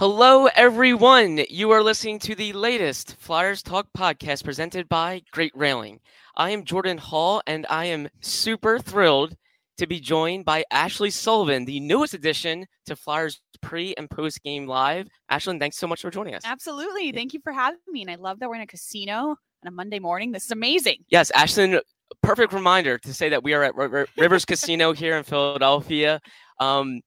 Hello, 0.00 0.46
everyone. 0.56 1.42
You 1.50 1.72
are 1.72 1.82
listening 1.82 2.20
to 2.20 2.34
the 2.34 2.54
latest 2.54 3.16
Flyers 3.18 3.62
Talk 3.62 3.86
podcast 3.94 4.44
presented 4.44 4.88
by 4.88 5.20
Great 5.30 5.52
Railing. 5.54 6.00
I 6.34 6.52
am 6.52 6.64
Jordan 6.64 6.96
Hall, 6.96 7.42
and 7.46 7.66
I 7.68 7.84
am 7.84 8.08
super 8.22 8.78
thrilled 8.78 9.36
to 9.76 9.86
be 9.86 10.00
joined 10.00 10.46
by 10.46 10.64
Ashlyn 10.72 11.12
Sullivan, 11.12 11.66
the 11.66 11.80
newest 11.80 12.14
addition 12.14 12.64
to 12.86 12.96
Flyers 12.96 13.42
pre 13.60 13.92
and 13.98 14.08
post 14.08 14.42
game 14.42 14.66
live. 14.66 15.06
Ashlyn, 15.30 15.60
thanks 15.60 15.76
so 15.76 15.86
much 15.86 16.00
for 16.00 16.10
joining 16.10 16.34
us. 16.34 16.44
Absolutely. 16.46 17.12
Thank 17.12 17.34
you 17.34 17.40
for 17.44 17.52
having 17.52 17.78
me. 17.88 18.00
And 18.00 18.10
I 18.10 18.14
love 18.14 18.40
that 18.40 18.48
we're 18.48 18.54
in 18.54 18.62
a 18.62 18.66
casino 18.66 19.12
on 19.12 19.36
a 19.66 19.70
Monday 19.70 19.98
morning. 19.98 20.32
This 20.32 20.46
is 20.46 20.50
amazing. 20.50 21.04
Yes, 21.10 21.30
Ashlyn, 21.32 21.78
perfect 22.22 22.54
reminder 22.54 22.96
to 22.96 23.12
say 23.12 23.28
that 23.28 23.44
we 23.44 23.52
are 23.52 23.64
at 23.64 23.74
R- 23.76 23.98
R- 23.98 24.06
Rivers 24.16 24.46
Casino 24.46 24.94
here 24.94 25.18
in 25.18 25.24
Philadelphia. 25.24 26.22
Um, 26.58 27.02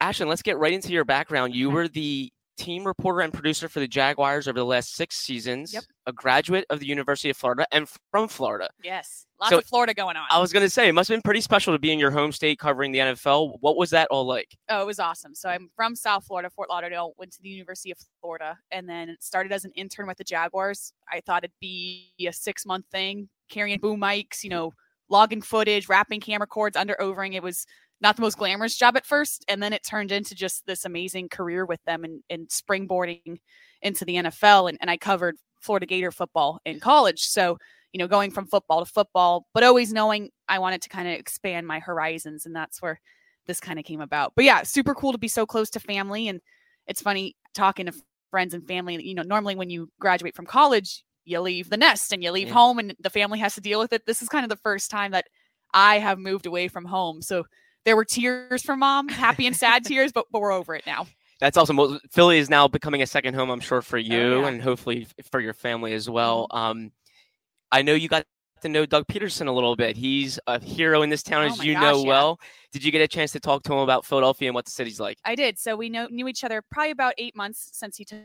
Ashlyn, 0.00 0.28
let's 0.28 0.42
get 0.42 0.58
right 0.58 0.72
into 0.72 0.92
your 0.92 1.04
background. 1.04 1.52
You 1.52 1.70
were 1.70 1.88
the 1.88 2.30
team 2.56 2.84
reporter 2.84 3.20
and 3.20 3.32
producer 3.32 3.68
for 3.68 3.80
the 3.80 3.88
Jaguars 3.88 4.48
over 4.48 4.58
the 4.58 4.64
last 4.64 4.94
six 4.94 5.16
seasons. 5.18 5.72
Yep. 5.74 5.84
A 6.06 6.12
graduate 6.12 6.64
of 6.70 6.80
the 6.80 6.86
University 6.86 7.30
of 7.30 7.36
Florida 7.36 7.66
and 7.72 7.88
from 8.10 8.28
Florida. 8.28 8.68
Yes. 8.82 9.26
Lots 9.40 9.50
So- 9.50 9.58
of 9.58 9.64
Florida 9.66 9.92
going 9.94 10.16
on. 10.16 10.26
I 10.30 10.38
was 10.38 10.52
going 10.52 10.62
to 10.64 10.70
say, 10.70 10.88
it 10.88 10.92
must 10.92 11.08
have 11.08 11.14
been 11.16 11.22
pretty 11.22 11.40
special 11.40 11.74
to 11.74 11.78
be 11.78 11.92
in 11.92 11.98
your 11.98 12.10
home 12.10 12.32
state 12.32 12.58
covering 12.58 12.92
the 12.92 13.00
NFL. 13.00 13.56
What 13.60 13.76
was 13.76 13.90
that 13.90 14.08
all 14.10 14.24
like? 14.26 14.56
oh, 14.68 14.82
it 14.82 14.86
was 14.86 14.98
awesome. 14.98 15.34
So 15.34 15.48
I'm 15.48 15.68
from 15.76 15.94
South 15.94 16.24
Florida, 16.24 16.48
Fort 16.50 16.70
Lauderdale, 16.70 17.12
went 17.18 17.32
to 17.32 17.42
the 17.42 17.48
University 17.48 17.90
of 17.90 17.98
Florida, 18.20 18.58
and 18.70 18.88
then 18.88 19.16
started 19.20 19.52
as 19.52 19.64
an 19.64 19.72
intern 19.74 20.06
with 20.06 20.16
the 20.18 20.24
Jaguars. 20.24 20.92
I 21.12 21.20
thought 21.20 21.44
it'd 21.44 21.52
be 21.60 22.12
a 22.26 22.32
six 22.32 22.64
month 22.64 22.86
thing, 22.90 23.28
carrying 23.50 23.78
boom 23.78 24.00
mics, 24.00 24.42
you 24.42 24.50
know, 24.50 24.72
logging 25.08 25.42
footage, 25.42 25.88
wrapping 25.88 26.20
camera 26.20 26.46
cords, 26.46 26.76
under 26.76 27.00
overing. 27.00 27.34
It 27.34 27.42
was 27.42 27.66
not 28.00 28.16
the 28.16 28.22
most 28.22 28.38
glamorous 28.38 28.76
job 28.76 28.96
at 28.96 29.06
first. 29.06 29.44
And 29.48 29.62
then 29.62 29.72
it 29.72 29.82
turned 29.84 30.12
into 30.12 30.34
just 30.34 30.66
this 30.66 30.84
amazing 30.84 31.28
career 31.28 31.64
with 31.64 31.82
them 31.84 32.04
and, 32.04 32.22
and 32.28 32.48
springboarding 32.48 33.38
into 33.82 34.04
the 34.04 34.16
NFL. 34.16 34.68
And, 34.68 34.78
and 34.80 34.90
I 34.90 34.96
covered 34.96 35.36
Florida 35.60 35.86
Gator 35.86 36.10
football 36.10 36.60
in 36.64 36.78
college. 36.80 37.22
So, 37.22 37.58
you 37.92 37.98
know, 37.98 38.06
going 38.08 38.30
from 38.30 38.46
football 38.46 38.84
to 38.84 38.90
football, 38.90 39.46
but 39.54 39.64
always 39.64 39.92
knowing 39.92 40.30
I 40.48 40.58
wanted 40.58 40.82
to 40.82 40.88
kind 40.88 41.08
of 41.08 41.14
expand 41.14 41.66
my 41.66 41.78
horizons. 41.78 42.44
And 42.44 42.54
that's 42.54 42.82
where 42.82 43.00
this 43.46 43.60
kind 43.60 43.78
of 43.78 43.84
came 43.84 44.00
about. 44.00 44.32
But 44.36 44.44
yeah, 44.44 44.62
super 44.62 44.94
cool 44.94 45.12
to 45.12 45.18
be 45.18 45.28
so 45.28 45.46
close 45.46 45.70
to 45.70 45.80
family. 45.80 46.28
And 46.28 46.40
it's 46.86 47.00
funny 47.00 47.34
talking 47.54 47.86
to 47.86 47.92
friends 48.30 48.52
and 48.52 48.66
family. 48.66 49.02
You 49.02 49.14
know, 49.14 49.22
normally 49.22 49.56
when 49.56 49.70
you 49.70 49.88
graduate 49.98 50.36
from 50.36 50.46
college, 50.46 51.02
you 51.24 51.40
leave 51.40 51.70
the 51.70 51.76
nest 51.76 52.12
and 52.12 52.22
you 52.22 52.30
leave 52.30 52.48
Yeah. 52.48 52.54
home 52.54 52.78
and 52.78 52.94
the 53.00 53.10
family 53.10 53.38
has 53.38 53.54
to 53.54 53.60
deal 53.60 53.80
with 53.80 53.92
it. 53.92 54.04
This 54.06 54.20
is 54.20 54.28
kind 54.28 54.44
of 54.44 54.50
the 54.50 54.56
first 54.62 54.90
time 54.90 55.12
that 55.12 55.26
I 55.72 55.98
have 55.98 56.18
moved 56.18 56.46
away 56.46 56.68
from 56.68 56.84
home. 56.84 57.22
So 57.22 57.44
there 57.86 57.96
were 57.96 58.04
tears 58.04 58.62
for 58.62 58.76
mom, 58.76 59.08
happy 59.08 59.46
and 59.46 59.56
sad 59.56 59.84
tears, 59.86 60.12
but, 60.12 60.26
but 60.30 60.42
we're 60.42 60.52
over 60.52 60.74
it 60.74 60.84
now. 60.86 61.06
That's 61.40 61.56
awesome. 61.56 61.76
Well, 61.76 62.00
Philly 62.10 62.38
is 62.38 62.50
now 62.50 62.66
becoming 62.66 63.00
a 63.00 63.06
second 63.06 63.34
home, 63.34 63.50
I'm 63.50 63.60
sure, 63.60 63.80
for 63.80 63.96
you 63.96 64.12
yeah. 64.12 64.18
Mm-hmm. 64.18 64.44
and 64.46 64.62
hopefully 64.62 65.06
for 65.30 65.40
your 65.40 65.54
family 65.54 65.92
as 65.94 66.10
well. 66.10 66.48
Um, 66.50 66.90
I 67.70 67.82
know 67.82 67.94
you 67.94 68.08
got 68.08 68.24
to 68.62 68.68
know 68.68 68.86
Doug 68.86 69.06
Pederson 69.06 69.46
a 69.46 69.52
little 69.52 69.76
bit. 69.76 69.96
He's 69.96 70.38
a 70.46 70.58
hero 70.58 71.02
in 71.02 71.10
this 71.10 71.22
town, 71.22 71.44
Oh 71.44 71.46
as 71.52 71.64
you 71.64 71.74
gosh, 71.74 71.82
know 71.82 72.02
yeah. 72.02 72.08
well. 72.08 72.40
Did 72.72 72.84
you 72.84 72.90
get 72.90 73.02
a 73.02 73.08
chance 73.08 73.32
to 73.32 73.40
talk 73.40 73.62
to 73.64 73.72
him 73.72 73.78
about 73.80 74.04
Philadelphia 74.04 74.48
and 74.48 74.54
what 74.54 74.64
the 74.64 74.70
city's 74.70 74.98
like? 74.98 75.18
I 75.24 75.34
did. 75.34 75.58
So 75.58 75.76
we 75.76 75.88
know 75.88 76.08
knew 76.10 76.26
each 76.26 76.42
other 76.42 76.62
probably 76.70 76.90
about 76.90 77.14
eight 77.18 77.36
months 77.36 77.68
since 77.72 77.96
he 77.96 78.04
took 78.04 78.18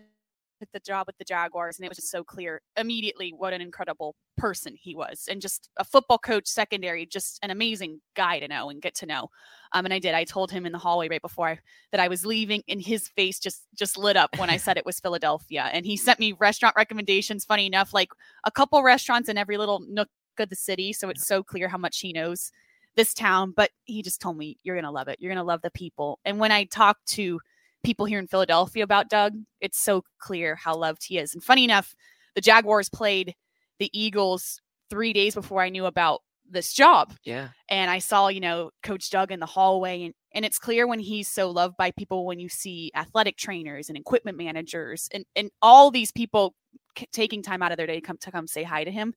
the 0.72 0.80
job 0.80 1.08
with 1.08 1.18
the 1.18 1.24
Jaguars, 1.24 1.78
and 1.78 1.86
it 1.86 1.90
was 1.90 1.98
just 1.98 2.12
so 2.12 2.24
clear 2.24 2.62
immediately 2.78 3.34
what 3.36 3.54
an 3.54 3.62
incredible 3.62 4.16
person 4.38 4.76
he 4.80 4.96
was, 4.96 5.28
and 5.30 5.42
just 5.42 5.70
a 5.78 5.84
football 5.84 6.18
coach, 6.18 6.48
secondary, 6.48 7.06
just 7.06 7.40
an 7.44 7.52
amazing 7.52 8.02
guy 8.16 8.40
to 8.40 8.48
know 8.48 8.70
and 8.70 8.82
get 8.82 8.96
to 8.96 9.06
know. 9.06 9.30
Um, 9.74 9.86
and 9.86 9.94
I 9.94 10.00
did. 10.00 10.14
I 10.14 10.24
told 10.24 10.52
him 10.52 10.66
in 10.66 10.72
the 10.72 10.78
hallway 10.78 11.10
right 11.10 11.22
before 11.22 11.50
I, 11.50 11.60
that 11.92 12.00
I 12.00 12.08
was 12.08 12.26
leaving, 12.26 12.64
and 12.68 12.82
his 12.82 13.08
face 13.10 13.40
just 13.40 13.64
just 13.76 13.98
lit 13.98 14.18
up 14.18 14.38
when 14.38 14.50
I 14.50 14.58
said 14.58 14.78
it 14.78 14.86
was 14.86 15.00
Philadelphia. 15.02 15.70
And 15.72 15.86
he 15.86 15.98
sent 15.98 16.20
me 16.20 16.34
restaurant 16.34 16.76
recommendations. 16.76 17.46
Funny 17.46 17.66
enough, 17.66 17.94
like 17.94 18.10
a 18.44 18.52
couple 18.52 18.82
restaurants 18.84 19.30
in 19.30 19.38
every 19.38 19.58
little 19.58 19.82
nook 19.88 20.10
of 20.40 20.50
the 20.50 20.56
city, 20.56 20.94
so 20.94 21.10
it's 21.10 21.28
so 21.28 21.44
clear 21.44 21.68
how 21.68 21.78
much 21.78 22.00
he 22.00 22.14
knows 22.14 22.52
this 22.96 23.14
town. 23.14 23.54
But 23.56 23.72
he 23.84 24.02
just 24.02 24.22
told 24.22 24.38
me, 24.38 24.58
"You're 24.64 24.76
gonna 24.76 24.92
love 24.92 25.08
it. 25.08 25.18
You're 25.20 25.32
gonna 25.32 25.44
love 25.44 25.62
the 25.62 25.72
people." 25.72 26.20
And 26.26 26.40
when 26.40 26.52
I 26.52 26.66
talked 26.66 27.06
to 27.10 27.40
people 27.84 28.06
here 28.06 28.20
in 28.20 28.28
Philadelphia 28.28 28.84
about 28.84 29.10
Doug, 29.10 29.34
it's 29.60 29.80
so 29.80 30.04
clear 30.20 30.56
how 30.56 30.76
loved 30.76 31.04
he 31.06 31.18
is. 31.18 31.34
And 31.34 31.44
funny 31.44 31.64
enough, 31.64 31.96
the 32.36 32.42
Jaguars 32.42 32.90
played 32.90 33.34
the 33.80 33.90
Eagles 33.94 34.62
three 34.90 35.14
days 35.14 35.36
before 35.36 35.62
I 35.62 35.70
knew 35.70 35.86
about 35.86 36.22
this 36.50 36.74
job. 36.74 37.14
Yeah. 37.24 37.50
And 37.70 37.90
I 37.90 38.00
saw, 38.00 38.28
you 38.28 38.42
know, 38.42 38.72
Coach 38.84 39.10
Doug 39.10 39.32
in 39.32 39.40
the 39.40 39.46
hallway. 39.46 40.04
And, 40.04 40.14
and 40.34 40.46
it's 40.46 40.60
clear 40.60 40.86
when 40.86 41.00
he's 41.00 41.30
so 41.30 41.50
loved 41.50 41.78
by 41.78 41.92
people 41.92 42.26
when 42.26 42.40
you 42.40 42.50
see 42.50 42.92
athletic 42.96 43.38
trainers 43.38 43.90
and 43.90 43.98
equipment 43.98 44.38
managers 44.38 45.08
and, 45.14 45.26
and 45.36 45.50
all 45.62 45.92
these 45.92 46.12
people 46.12 46.54
c- 46.98 47.08
taking 47.12 47.42
time 47.42 47.62
out 47.62 47.72
of 47.72 47.78
their 47.78 47.88
day 47.88 47.96
to 47.96 48.02
come, 48.02 48.18
to 48.18 48.32
come 48.32 48.48
say 48.48 48.64
hi 48.64 48.84
to 48.84 48.92
him. 48.92 49.14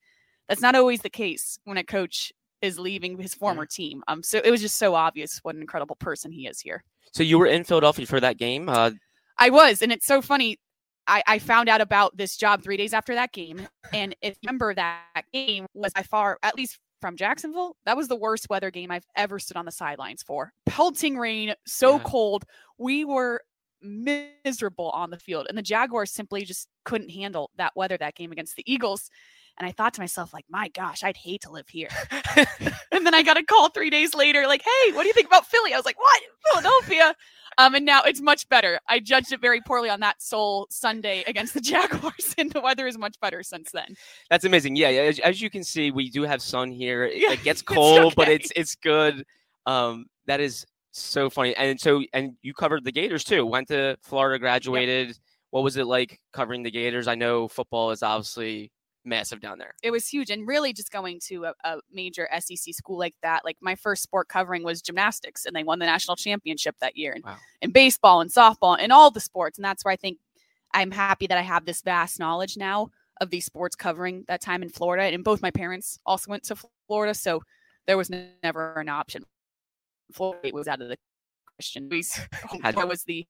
That's 0.49 0.63
not 0.63 0.77
always 0.77 1.01
the 1.01 1.11
case 1.11 1.59
when 1.65 1.77
a 1.77 1.85
coach 1.85 2.33
is 2.65 2.79
leaving 2.79 3.17
his 3.19 3.35
former 3.35 3.67
team. 3.67 4.03
Um, 4.09 4.23
so 4.23 4.41
it 4.43 4.51
was 4.51 4.61
just 4.61 4.79
so 4.79 4.95
obvious 4.95 5.39
what 5.43 5.55
an 5.55 5.61
incredible 5.61 5.97
person 5.97 6.33
he 6.33 6.47
is 6.49 6.61
here. 6.61 6.83
So 7.13 7.23
you 7.23 7.39
were 7.39 7.47
in 7.47 7.63
Philadelphia 7.63 8.07
for 8.07 8.19
that 8.21 8.39
game. 8.39 8.69
Uh, 8.69 8.91
I 9.39 9.51
was, 9.51 9.83
and 9.83 9.93
it's 9.93 10.07
so 10.07 10.21
funny. 10.23 10.59
I, 11.07 11.23
I 11.27 11.39
found 11.39 11.69
out 11.69 11.81
about 11.81 12.17
this 12.17 12.37
job 12.37 12.63
three 12.63 12.77
days 12.79 12.95
after 12.95 13.15
that 13.15 13.31
game, 13.33 13.69
and 13.93 14.17
if 14.23 14.37
you 14.41 14.49
remember 14.49 14.75
that 14.75 15.25
game 15.33 15.67
was 15.75 15.93
by 15.93 16.03
far, 16.03 16.39
at 16.43 16.57
least 16.57 16.79
from 17.03 17.17
Jacksonville, 17.17 17.77
that 17.85 17.97
was 17.97 18.09
the 18.09 18.17
worst 18.17 18.49
weather 18.49 18.71
game 18.71 18.91
I've 18.91 19.05
ever 19.15 19.39
stood 19.39 19.59
on 19.59 19.67
the 19.67 19.71
sidelines 19.71 20.23
for. 20.23 20.53
Pelting 20.65 21.19
rain, 21.19 21.55
so 21.67 21.99
Yeah. 21.99 22.05
cold, 22.05 22.45
we 22.79 23.05
were 23.05 23.43
miserable 23.83 24.91
on 24.91 25.11
the 25.11 25.19
field, 25.19 25.47
and 25.49 25.59
the 25.59 25.63
Jaguars 25.63 26.11
simply 26.11 26.45
just 26.45 26.69
couldn't 26.85 27.11
handle 27.11 27.51
that 27.57 27.73
weather 27.77 27.99
that 27.99 28.15
game 28.15 28.33
against 28.33 28.57
the 28.57 28.65
Eagles. 28.67 29.11
And 29.59 29.67
I 29.67 29.73
thought 29.73 29.95
to 29.95 30.01
myself, 30.01 30.33
like, 30.33 30.47
my 30.49 30.69
gosh, 30.69 31.05
I'd 31.05 31.17
hate 31.17 31.43
to 31.43 31.51
live 31.51 31.69
here. 31.69 31.89
and 32.93 33.07
then 33.07 33.15
I 33.15 33.23
got 33.23 33.37
a 33.37 33.45
call 33.45 33.69
three 33.71 33.91
days 33.91 34.15
later, 34.15 34.47
like, 34.47 34.63
hey, 34.63 34.93
what 34.93 35.03
do 35.03 35.09
you 35.09 35.15
think 35.15 35.29
about 35.29 35.47
Philly? 35.47 35.73
I 35.73 35.77
was 35.77 35.87
like, 35.87 35.99
what? 35.99 36.23
Philadelphia. 36.51 37.15
Um, 37.59 37.75
and 37.75 37.87
now 37.87 38.03
it's 38.03 38.21
much 38.21 38.49
better. 38.49 38.81
I 38.89 38.99
judged 38.99 39.33
it 39.33 39.41
very 39.41 39.61
poorly 39.61 39.89
on 39.89 40.01
that 40.01 40.21
sole 40.21 40.67
Sunday 40.71 41.23
against 41.27 41.55
the 41.55 41.61
Jaguars, 41.63 42.35
and 42.37 42.51
the 42.51 42.61
weather 42.61 42.87
is 42.87 42.99
much 42.99 43.19
better 43.21 43.43
since 43.43 43.71
then. 43.71 43.95
That's 44.29 44.45
amazing. 44.45 44.77
Yeah, 44.77 44.89
yeah, 44.89 45.03
as, 45.03 45.19
as 45.21 45.41
you 45.41 45.51
can 45.51 45.63
see, 45.63 45.91
we 45.91 46.11
do 46.11 46.23
have 46.23 46.43
sun 46.43 46.73
here. 46.73 47.05
It, 47.05 47.19
Yeah, 47.19 47.33
it 47.33 47.43
gets 47.43 47.61
it's 47.61 47.69
cold, 47.69 48.15
but 48.17 48.29
it's 48.29 48.51
it's 48.57 48.75
good. 48.75 49.25
Um, 49.67 50.07
that 50.27 50.41
is 50.41 50.67
so 50.91 51.31
funny. 51.31 51.55
And 51.57 51.81
so, 51.81 52.03
and 52.13 52.33
you 52.43 52.55
covered 52.55 52.85
the 52.85 52.93
Gators 52.93 53.25
too. 53.25 53.47
Went 53.47 53.69
to 53.69 53.97
Florida, 54.03 54.39
graduated. 54.39 55.19
What 55.51 55.63
was 55.63 55.77
it 55.77 55.87
like 55.87 56.21
covering 56.33 56.63
the 56.63 56.71
Gators? 56.71 57.07
I 57.07 57.15
know 57.15 57.47
football 57.47 57.93
is 57.93 58.03
obviously 58.03 58.73
massive 59.05 59.41
down 59.41 59.59
there. 59.59 59.75
It 59.83 59.91
was 59.91 60.09
huge, 60.09 60.31
and 60.31 60.47
really 60.47 60.73
just 60.73 60.91
going 60.91 61.21
to 61.27 61.45
a, 61.47 61.55
a 61.65 61.79
major 61.93 62.29
SEC 62.39 62.75
school 62.75 62.99
like 62.99 63.15
that. 63.23 63.45
Like 63.45 63.57
my 63.61 63.75
first 63.75 64.03
sport 64.03 64.29
covering 64.29 64.63
was 64.65 64.83
gymnastics, 64.83 65.45
and 65.47 65.55
they 65.55 65.65
won 65.65 65.79
the 65.79 65.87
national 65.87 66.17
championship 66.17 66.77
that 66.81 66.97
year, 66.97 67.13
and, 67.13 67.25
Wow. 67.25 67.37
and 67.63 67.73
baseball 67.73 68.21
and 68.21 68.31
softball 68.31 68.77
and 68.79 68.93
all 68.93 69.11
the 69.11 69.21
sports. 69.21 69.59
And 69.59 69.65
that's 69.65 69.85
where 69.85 69.93
I 69.93 69.97
think 69.97 70.19
I'm 70.73 70.91
happy 70.91 71.27
that 71.27 71.39
I 71.39 71.43
have 71.43 71.65
this 71.65 71.83
vast 71.83 72.19
knowledge 72.19 72.57
now 72.57 72.91
of 73.21 73.31
these 73.31 73.45
sports 73.45 73.77
covering 73.77 74.25
that 74.27 74.41
time 74.41 74.63
in 74.63 74.69
Florida. 74.69 75.05
And 75.05 75.23
both 75.23 75.41
my 75.41 75.51
parents 75.51 75.99
also 76.05 76.31
went 76.31 76.43
to 76.45 76.57
Florida, 76.89 77.15
so 77.15 77.43
there 77.87 77.97
was 77.97 78.11
never 78.43 78.81
an 78.81 78.89
option. 78.89 79.23
Florida 80.13 80.51
was 80.53 80.69
out 80.69 80.81
of 80.83 80.89
the 80.89 80.97
question. 81.57 81.89
That 82.63 82.89
was 82.89 83.05
the 83.05 83.27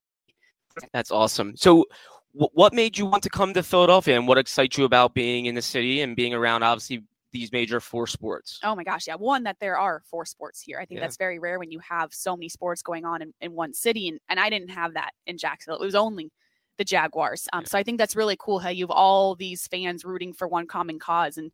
That's 0.93 1.11
awesome. 1.11 1.57
So, 1.57 1.85
what 2.35 2.73
made 2.73 2.99
you 2.99 3.07
want 3.07 3.23
to 3.23 3.31
come 3.31 3.55
to 3.55 3.63
Philadelphia, 3.63 4.17
and 4.17 4.27
what 4.27 4.39
excites 4.39 4.77
you 4.77 4.85
about 4.85 5.15
being 5.15 5.47
in 5.47 5.55
the 5.55 5.63
city 5.63 6.01
and 6.01 6.17
being 6.17 6.35
around 6.35 6.63
obviously 6.63 7.05
these 7.33 7.53
major 7.53 7.81
four 7.81 8.07
sports? 8.07 8.59
Oh 8.63 8.75
my 8.75 8.85
gosh, 8.85 9.07
yeah. 9.07 9.15
One 9.15 9.43
that 9.45 9.57
there 9.61 9.79
are 9.79 10.03
four 10.11 10.25
sports 10.25 10.61
here. 10.61 10.79
I 10.79 10.85
think 10.85 10.99
Yeah. 10.99 11.05
that's 11.07 11.17
very 11.17 11.39
rare 11.39 11.59
when 11.59 11.71
you 11.71 11.79
have 11.81 12.13
so 12.13 12.37
many 12.37 12.49
sports 12.49 12.83
going 12.83 13.05
on 13.05 13.23
in, 13.23 13.35
in 13.41 13.53
one 13.53 13.73
city. 13.73 14.09
And, 14.09 14.21
and 14.29 14.39
I 14.41 14.51
didn't 14.51 14.71
have 14.71 14.95
that 14.95 15.11
in 15.27 15.39
Jacksonville. 15.39 15.81
It 15.83 15.85
was 15.87 15.95
only 15.95 16.31
the 16.77 16.85
Jaguars. 16.85 17.49
Um, 17.53 17.63
Yeah. 17.63 17.69
So 17.69 17.79
I 17.79 17.83
think 17.83 17.99
that's 17.99 18.17
really 18.17 18.37
cool 18.39 18.59
how 18.59 18.69
you 18.69 18.85
have 18.85 18.91
all 18.91 19.35
these 19.35 19.67
fans 19.69 20.05
rooting 20.05 20.33
for 20.33 20.47
one 20.49 20.67
common 20.67 20.99
cause. 20.99 21.39
And 21.39 21.51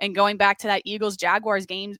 and 0.00 0.14
going 0.14 0.36
back 0.36 0.58
to 0.58 0.66
that 0.66 0.82
Eagles 0.84 1.16
Jaguars 1.16 1.66
game, 1.66 1.96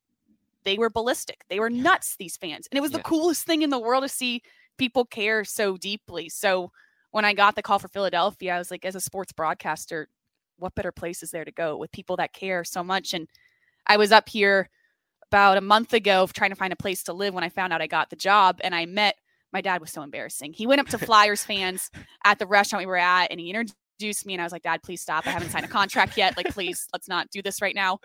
they 0.65 0.77
were 0.79 0.91
ballistic. 0.91 1.45
They 1.49 1.61
were 1.61 1.71
nuts, 1.71 2.17
these 2.17 2.37
fans. 2.37 2.67
And 2.71 2.79
it 2.79 2.81
was 2.81 2.91
Yeah. 2.91 2.99
the 2.99 3.05
coolest 3.05 3.47
thing 3.47 3.63
in 3.63 3.71
the 3.71 3.79
world 3.79 4.03
to 4.03 4.09
see 4.09 4.43
people 4.77 5.05
care 5.05 5.45
so 5.45 5.77
deeply. 5.77 6.29
So 6.29 6.73
when 7.15 7.25
I 7.25 7.33
got 7.33 7.55
the 7.55 7.63
call 7.63 7.79
for 7.79 7.87
Philadelphia, 7.87 8.57
I 8.57 8.59
was 8.59 8.73
like, 8.73 8.85
as 8.85 8.97
a 8.97 9.01
sports 9.01 9.31
broadcaster, 9.31 10.09
what 10.59 10.75
better 10.75 10.91
place 10.91 11.23
is 11.23 11.31
there 11.31 11.45
to 11.45 11.53
go 11.53 11.77
with 11.77 11.93
people 11.93 12.17
that 12.17 12.33
care 12.33 12.65
so 12.65 12.83
much? 12.83 13.15
And 13.15 13.29
I 13.87 13.99
was 13.99 14.11
up 14.11 14.29
here 14.29 14.69
about 15.31 15.57
a 15.57 15.61
month 15.61 15.93
ago 15.93 16.27
trying 16.35 16.51
to 16.51 16.57
find 16.57 16.73
a 16.73 16.77
place 16.77 17.05
to 17.05 17.13
live 17.13 17.33
when 17.33 17.45
I 17.45 17.51
found 17.51 17.73
out 17.73 17.81
I 17.81 17.87
got 17.87 18.11
the 18.11 18.17
job 18.17 18.59
and 18.65 18.75
I 18.75 18.87
met 18.87 19.15
my 19.53 19.61
dad 19.61 19.81
was 19.81 19.93
so 19.93 20.03
embarrassing. 20.03 20.55
He 20.55 20.67
went 20.67 20.81
up 20.81 20.89
to 20.89 20.99
Flyers 21.07 21.45
fans 21.45 21.89
at 22.25 22.41
the 22.41 22.49
restaurant 22.49 22.83
we 22.83 22.87
were 22.87 22.97
at 22.97 23.31
and 23.31 23.39
he 23.39 23.51
introduced 23.51 24.27
me 24.27 24.35
and 24.35 24.41
I 24.41 24.45
was 24.45 24.53
like, 24.53 24.65
Dad, 24.65 24.83
please 24.83 25.01
stop. 25.01 25.25
I 25.25 25.31
haven't 25.31 25.51
signed 25.51 25.67
a 25.67 25.69
contract 25.69 26.17
yet. 26.17 26.37
Like, 26.37 26.49
please, 26.49 26.89
let's 26.93 27.07
not 27.07 27.31
do 27.31 27.43
this 27.43 27.63
right 27.63 27.77
now. 27.77 28.01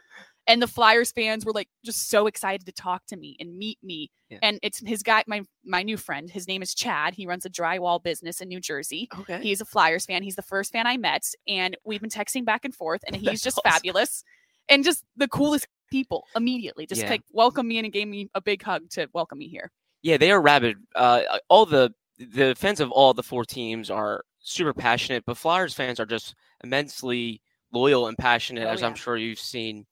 And 0.49 0.61
the 0.61 0.67
Flyers 0.67 1.11
fans 1.11 1.45
were 1.45 1.53
like 1.53 1.69
just 1.85 2.09
so 2.09 2.25
excited 2.27 2.65
to 2.65 2.71
talk 2.71 3.05
to 3.07 3.15
me 3.15 3.37
and 3.39 3.55
meet 3.57 3.77
me. 3.83 4.09
Yeah. 4.29 4.39
And 4.41 4.59
it's 4.63 4.79
his 4.79 5.03
guy, 5.03 5.23
my 5.27 5.43
my 5.63 5.83
new 5.83 5.95
friend. 5.95 6.29
His 6.29 6.47
name 6.47 6.61
is 6.63 6.73
Chad. 6.73 7.13
He 7.13 7.27
runs 7.27 7.45
a 7.45 7.49
drywall 7.49 8.01
business 8.03 8.41
in 8.41 8.47
New 8.49 8.59
Jersey. 8.59 9.07
Okay. 9.19 9.39
He's 9.41 9.61
a 9.61 9.65
Flyers 9.65 10.05
fan. 10.07 10.23
He's 10.23 10.35
the 10.35 10.41
first 10.41 10.71
fan 10.73 10.87
I 10.87 10.97
met, 10.97 11.23
and 11.47 11.77
we've 11.85 12.01
been 12.01 12.09
texting 12.09 12.43
back 12.45 12.65
and 12.65 12.73
forth, 12.73 13.01
and 13.05 13.15
he's 13.23 13.41
just 13.41 13.59
awesome. 13.59 13.71
fabulous 13.71 14.23
and 14.67 14.83
just 14.83 15.03
the 15.15 15.27
coolest 15.27 15.67
people 15.91 16.25
immediately. 16.35 16.85
Just 16.87 17.01
Yeah. 17.03 17.09
like 17.11 17.21
welcome 17.31 17.67
me 17.67 17.77
in 17.77 17.85
and 17.85 17.93
gave 17.93 18.07
me 18.07 18.29
a 18.33 18.41
big 18.41 18.63
hug 18.63 18.89
to 18.91 19.07
welcome 19.13 19.37
me 19.37 19.47
here. 19.47 19.71
Yeah, 20.01 20.17
they 20.17 20.31
are 20.31 20.41
rabid. 20.41 20.77
Uh, 20.95 21.21
all 21.47 21.65
the 21.67 21.93
the 22.17 22.55
fans 22.57 22.79
of 22.79 22.91
all 22.91 23.13
the 23.13 23.23
four 23.23 23.45
teams 23.45 23.91
are 23.91 24.23
super 24.39 24.73
passionate, 24.73 25.23
but 25.25 25.37
Flyers 25.37 25.75
fans 25.75 25.99
are 25.99 26.05
just 26.07 26.33
immensely 26.63 27.41
loyal 27.71 28.07
and 28.07 28.17
passionate, 28.17 28.65
Oh, 28.65 28.71
as 28.71 28.81
I'm 28.81 28.95
sure 28.95 29.15
you've 29.15 29.39
seen. 29.39 29.85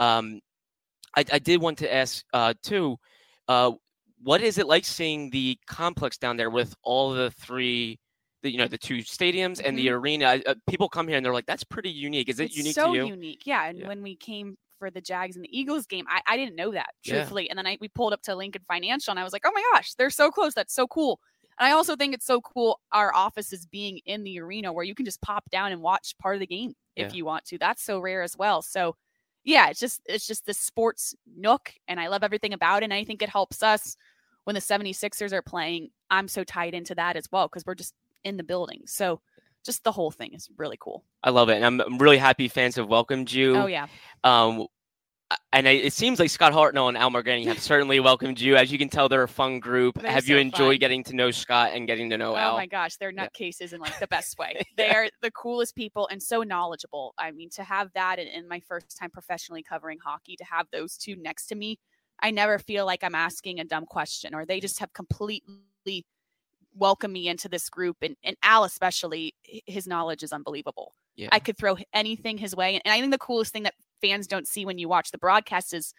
Um, 0.00 0.40
I, 1.16 1.24
I 1.32 1.38
did 1.38 1.60
want 1.62 1.78
to 1.78 1.92
ask 1.94 2.24
uh, 2.32 2.54
too, 2.62 2.96
uh, 3.48 3.72
what 4.22 4.42
is 4.42 4.58
it 4.58 4.66
like 4.66 4.84
seeing 4.84 5.30
the 5.30 5.58
complex 5.66 6.18
down 6.18 6.36
there 6.36 6.50
with 6.50 6.74
all 6.82 7.12
the 7.12 7.30
three, 7.32 7.98
the, 8.42 8.50
you 8.50 8.58
know, 8.58 8.68
the 8.68 8.78
two 8.78 8.98
stadiums 8.98 9.60
and 9.64 9.78
the 9.78 9.90
arena? 9.90 10.40
Uh, 10.46 10.54
people 10.68 10.88
come 10.88 11.08
here 11.08 11.16
and 11.16 11.24
they're 11.24 11.32
like, 11.32 11.46
"That's 11.46 11.64
pretty 11.64 11.90
unique." 11.90 12.28
Is 12.28 12.40
it 12.40 12.46
it's 12.46 12.56
unique 12.56 12.74
so 12.74 12.92
to 12.92 12.96
you? 12.96 13.06
unique. 13.06 13.46
Yeah. 13.46 13.64
And 13.66 13.80
Yeah. 13.80 13.88
when 13.88 14.02
we 14.02 14.16
came 14.16 14.56
for 14.78 14.90
the 14.90 15.00
Jags 15.00 15.36
and 15.36 15.44
the 15.44 15.58
Eagles 15.58 15.86
game, 15.86 16.06
I, 16.08 16.22
I 16.26 16.36
didn't 16.36 16.56
know 16.56 16.72
that 16.72 16.90
Yeah. 17.04 17.14
truthfully. 17.14 17.50
And 17.50 17.58
then 17.58 17.66
I 17.66 17.76
we 17.80 17.88
pulled 17.88 18.12
up 18.12 18.22
to 18.22 18.34
Lincoln 18.34 18.62
Financial 18.68 19.10
and 19.10 19.20
I 19.20 19.24
was 19.24 19.32
like, 19.32 19.42
oh 19.44 19.52
my 19.54 19.62
gosh, 19.74 19.94
they're 19.94 20.10
so 20.10 20.30
close. 20.30 20.54
That's 20.54 20.74
so 20.74 20.86
cool. 20.86 21.20
And 21.58 21.66
I 21.68 21.72
also 21.72 21.96
think 21.96 22.14
it's 22.14 22.26
so 22.26 22.40
cool 22.40 22.80
our 22.92 23.14
offices 23.14 23.66
being 23.66 23.98
in 24.06 24.24
the 24.24 24.40
arena 24.40 24.72
where 24.72 24.84
you 24.84 24.94
can 24.94 25.04
just 25.04 25.20
pop 25.20 25.48
down 25.50 25.72
and 25.72 25.82
watch 25.82 26.14
part 26.18 26.36
of 26.36 26.40
the 26.40 26.46
game 26.46 26.74
if 26.96 27.12
Yeah. 27.12 27.12
you 27.14 27.24
want 27.24 27.44
to. 27.46 27.58
That's 27.58 27.82
so 27.82 28.00
rare 28.00 28.22
as 28.22 28.36
well. 28.36 28.62
So 28.62 28.96
yeah, 29.44 29.68
it's 29.68 29.80
just 29.80 30.00
it's 30.06 30.26
just 30.26 30.46
this 30.46 30.58
sports 30.58 31.14
nook 31.36 31.72
and 31.88 31.98
I 31.98 32.08
love 32.08 32.22
everything 32.22 32.52
about 32.52 32.82
it. 32.82 32.84
And 32.84 32.94
I 32.94 33.04
think 33.04 33.22
it 33.22 33.28
helps 33.28 33.62
us 33.62 33.96
when 34.44 34.54
the 34.54 34.60
76ers 34.60 35.32
are 35.32 35.42
playing. 35.42 35.90
I'm 36.10 36.28
so 36.28 36.44
tied 36.44 36.74
into 36.74 36.94
that 36.96 37.16
as 37.16 37.26
well 37.30 37.46
because 37.48 37.64
we're 37.64 37.74
just 37.74 37.94
in 38.24 38.36
the 38.36 38.42
building. 38.42 38.82
So 38.86 39.20
just 39.64 39.84
the 39.84 39.92
whole 39.92 40.10
thing 40.10 40.34
is 40.34 40.48
really 40.56 40.78
cool. 40.80 41.04
I 41.22 41.30
love 41.30 41.48
it, 41.50 41.56
and 41.56 41.64
I'm, 41.64 41.80
I'm 41.80 41.98
really 41.98 42.18
happy 42.18 42.48
fans 42.48 42.76
have 42.76 42.88
welcomed 42.88 43.30
you. 43.30 43.56
Oh 43.56 43.66
yeah. 43.66 43.86
Um, 44.24 44.66
and 45.52 45.66
I, 45.66 45.72
it 45.72 45.92
seems 45.92 46.18
like 46.20 46.30
Scott 46.30 46.52
Hartnell 46.52 46.88
and 46.88 46.96
Al 46.96 47.10
Morganti 47.10 47.44
have 47.46 47.58
certainly 47.58 47.98
welcomed 47.98 48.38
you. 48.40 48.56
As 48.56 48.70
you 48.70 48.78
can 48.78 48.88
tell, 48.88 49.08
they're 49.08 49.22
a 49.24 49.28
fun 49.28 49.58
group. 49.58 50.00
They're 50.00 50.10
have 50.10 50.28
you 50.28 50.36
enjoyed 50.38 50.74
fun. 50.74 50.78
getting 50.78 51.04
to 51.04 51.14
know 51.16 51.30
Scott 51.30 51.72
and 51.74 51.86
getting 51.86 52.08
to 52.10 52.18
know 52.18 52.32
Oh 52.34 52.36
Al? 52.36 52.52
Oh 52.52 52.56
my 52.56 52.66
gosh, 52.66 52.96
they're 52.96 53.10
Yeah. 53.12 53.26
nutcases 53.26 53.72
in 53.72 53.80
like 53.80 53.98
the 53.98 54.06
best 54.06 54.38
way. 54.38 54.62
They're 54.76 55.08
the 55.22 55.30
coolest 55.32 55.74
people 55.74 56.06
and 56.10 56.22
so 56.22 56.42
knowledgeable. 56.42 57.14
I 57.18 57.32
mean, 57.32 57.50
to 57.50 57.64
have 57.64 57.92
that 57.94 58.18
in, 58.18 58.28
in 58.28 58.46
my 58.48 58.60
first 58.60 58.96
time 58.96 59.10
professionally 59.10 59.62
covering 59.62 59.98
hockey, 59.98 60.36
to 60.36 60.44
have 60.44 60.66
those 60.72 60.96
two 60.96 61.16
next 61.16 61.46
to 61.48 61.54
me, 61.56 61.78
I 62.22 62.30
never 62.30 62.58
feel 62.58 62.86
like 62.86 63.02
I'm 63.02 63.14
asking 63.16 63.58
a 63.60 63.64
dumb 63.64 63.86
question 63.86 64.34
or 64.34 64.44
they 64.46 64.60
just 64.60 64.78
have 64.78 64.92
completely 64.92 66.06
welcomed 66.76 67.12
me 67.12 67.26
into 67.28 67.48
this 67.48 67.68
group. 67.68 67.96
And, 68.02 68.16
and 68.22 68.36
Al, 68.44 68.64
especially, 68.64 69.34
his 69.42 69.86
knowledge 69.88 70.22
is 70.22 70.32
unbelievable. 70.32 70.94
Yeah. 71.16 71.28
I 71.32 71.40
could 71.40 71.58
throw 71.58 71.76
anything 71.92 72.38
his 72.38 72.54
way. 72.54 72.80
And 72.84 72.92
I 72.92 73.00
think 73.00 73.10
the 73.10 73.18
coolest 73.18 73.52
thing 73.52 73.64
that 73.64 73.74
fans 74.00 74.26
don't 74.26 74.48
see 74.48 74.64
when 74.64 74.78
you 74.78 74.88
watch 74.88 75.10
the 75.10 75.18
broadcast 75.18 75.74
is 75.74 75.94